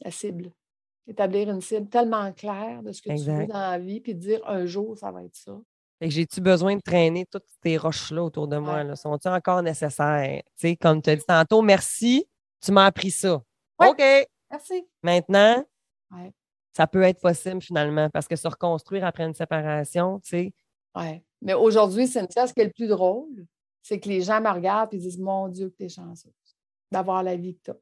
[0.00, 0.52] La cible.
[1.08, 4.46] Établir une cible tellement claire de ce que tu veux dans la vie, puis dire
[4.46, 5.58] un jour, ça va être ça
[6.00, 8.96] j'ai-tu besoin de traîner toutes ces roches-là autour de moi?
[8.96, 10.42] Sont-ils encore nécessaires?
[10.80, 12.26] comme tu as dit tantôt, merci,
[12.60, 13.42] tu m'as appris ça.
[13.78, 14.02] OK.
[14.50, 14.86] Merci.
[15.02, 15.64] Maintenant,
[16.76, 20.52] ça peut être possible finalement parce que se reconstruire après une séparation, tu sais.
[20.94, 21.22] Oui.
[21.40, 23.46] Mais aujourd'hui, Cynthia, ce qui est le plus drôle,
[23.82, 26.34] c'est que les gens me regardent et disent Mon Dieu, que tu es chanceuse
[26.90, 27.78] d'avoir la vie que tu as.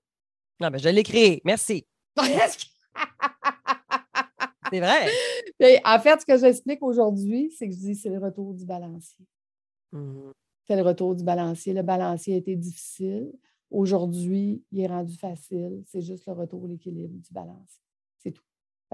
[0.61, 1.43] Non, mais je l'ai créé.
[1.45, 1.85] Merci.
[4.71, 5.09] C'est vrai.
[5.85, 9.27] en fait, ce que j'explique aujourd'hui, c'est que je dis c'est le retour du balancier.
[9.93, 10.31] Mmh
[10.67, 11.75] c'est le retour du balancier.
[11.75, 13.31] Le balancier a été difficile.
[13.71, 15.83] Aujourd'hui, il est rendu facile.
[15.87, 17.84] C'est juste le retour, l'équilibre du balancier.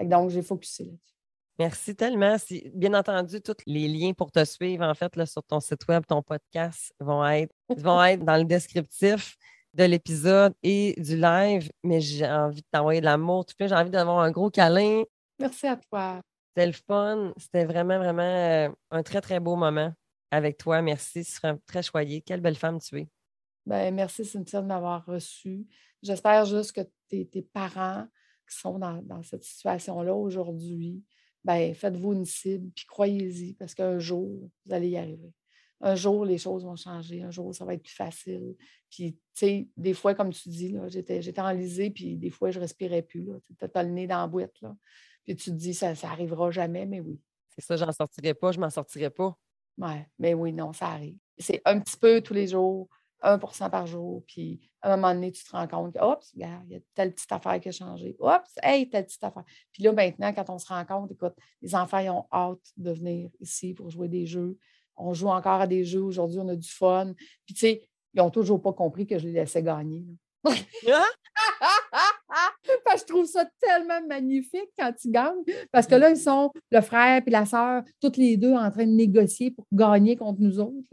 [0.04, 1.14] Donc, j'ai focusé là-dessus.
[1.58, 2.36] Merci tellement.
[2.74, 6.04] Bien entendu, tous les liens pour te suivre, en fait, là, sur ton site web,
[6.06, 9.36] ton podcast, vont être, vont être dans le descriptif
[9.74, 11.70] de l'épisode et du live.
[11.82, 13.44] Mais j'ai envie de t'envoyer de l'amour.
[13.44, 15.02] Tout j'ai envie d'avoir un gros câlin.
[15.38, 16.20] Merci à toi.
[16.48, 17.32] C'était le fun.
[17.36, 19.92] C'était vraiment, vraiment euh, un très, très beau moment
[20.30, 20.82] avec toi.
[20.82, 21.24] Merci.
[21.24, 22.22] Tu seras très choyée.
[22.22, 23.08] Quelle belle femme tu es.
[23.66, 25.66] Ben, merci, Cynthia, de m'avoir reçue.
[26.02, 28.06] J'espère juste que tes, parents
[28.50, 31.02] qui sont dans, cette situation-là aujourd'hui,
[31.44, 35.32] ben, faites-vous une cible, puis croyez-y, parce qu'un jour, vous allez y arriver.
[35.82, 37.22] Un jour, les choses vont changer.
[37.22, 38.54] Un jour, ça va être plus facile.
[38.90, 42.60] Puis, tu sais, des fois, comme tu dis, j'étais, j'étais enlisée, puis des fois, je
[42.60, 43.26] respirais plus.
[43.58, 44.60] Tu as le nez dans la boîte.
[44.60, 44.76] Là.
[45.24, 47.18] Puis tu te dis, ça n'arrivera jamais, mais oui.
[47.48, 49.34] C'est ça, j'en sortirai pas, je m'en sortirai pas.
[49.78, 51.16] Oui, mais oui, non, ça arrive.
[51.38, 52.88] C'est un petit peu tous les jours,
[53.22, 54.22] 1% par jour.
[54.26, 57.12] Puis à un moment donné, tu te rends compte que, oups, il y a telle
[57.12, 58.16] petite affaire qui a changé.
[58.18, 59.44] Oups, hey, telle petite affaire.
[59.72, 62.92] Puis là, maintenant, quand on se rend compte, écoute, les enfants, ils ont hâte de
[62.92, 64.56] venir ici pour jouer des jeux.
[64.96, 66.02] On joue encore à des jeux.
[66.02, 67.12] Aujourd'hui, on a du fun.
[67.46, 70.04] Puis, tu sais, ils n'ont toujours pas compris que je les laissais gagner.
[72.98, 75.44] je trouve ça tellement magnifique quand ils gagnent.
[75.72, 78.86] Parce que là, ils sont le frère et la sœur, toutes les deux en train
[78.86, 80.88] de négocier pour gagner contre nous autres.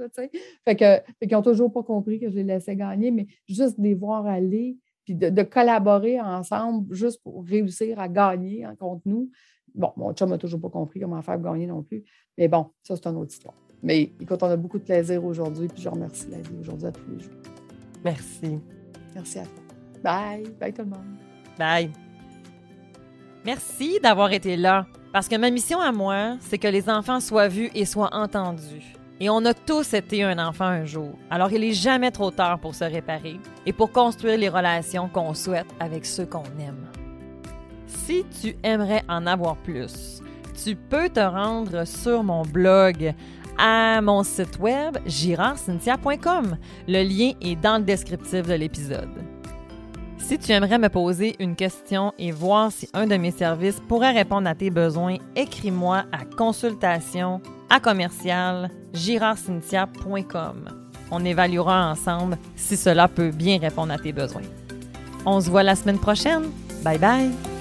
[0.66, 3.78] fait que, fait qu'ils n'ont toujours pas compris que je les laissais gagner, mais juste
[3.80, 9.04] de les voir aller, puis de, collaborer ensemble juste pour réussir à gagner hein, contre
[9.06, 9.30] nous.
[9.74, 12.04] Bon, mon chum n'a toujours pas compris comment faire gagner non plus.
[12.38, 13.56] Mais bon, ça, c'est une autre histoire.
[13.84, 16.92] Mais écoute, on a beaucoup de plaisir aujourd'hui, puis je remercie la vie aujourd'hui à
[16.92, 17.34] tous les jours.
[18.04, 18.60] Merci.
[19.14, 19.64] Merci à toi.
[20.04, 20.44] Bye.
[20.60, 21.27] Bye tout le monde.
[21.58, 21.92] Bye.
[23.46, 27.48] Merci d'avoir été là, parce que ma mission à moi, c'est que les enfants soient
[27.48, 28.94] vus et soient entendus.
[29.20, 32.60] Et on a tous été un enfant un jour, alors il n'est jamais trop tard
[32.60, 36.86] pour se réparer et pour construire les relations qu'on souhaite avec ceux qu'on aime.
[37.88, 40.22] Si tu aimerais en avoir plus,
[40.64, 43.14] tu peux te rendre sur mon blog
[43.58, 46.58] à mon site web girardcynthia.com.
[46.88, 49.37] Le lien est dans le descriptif de l'épisode.
[50.28, 54.12] Si tu aimerais me poser une question et voir si un de mes services pourrait
[54.12, 58.70] répondre à tes besoins, écris-moi à consultation à commercial
[61.12, 64.42] On évaluera ensemble si cela peut bien répondre à tes besoins.
[65.26, 66.52] On se voit la semaine prochaine.
[66.84, 67.57] Bye bye!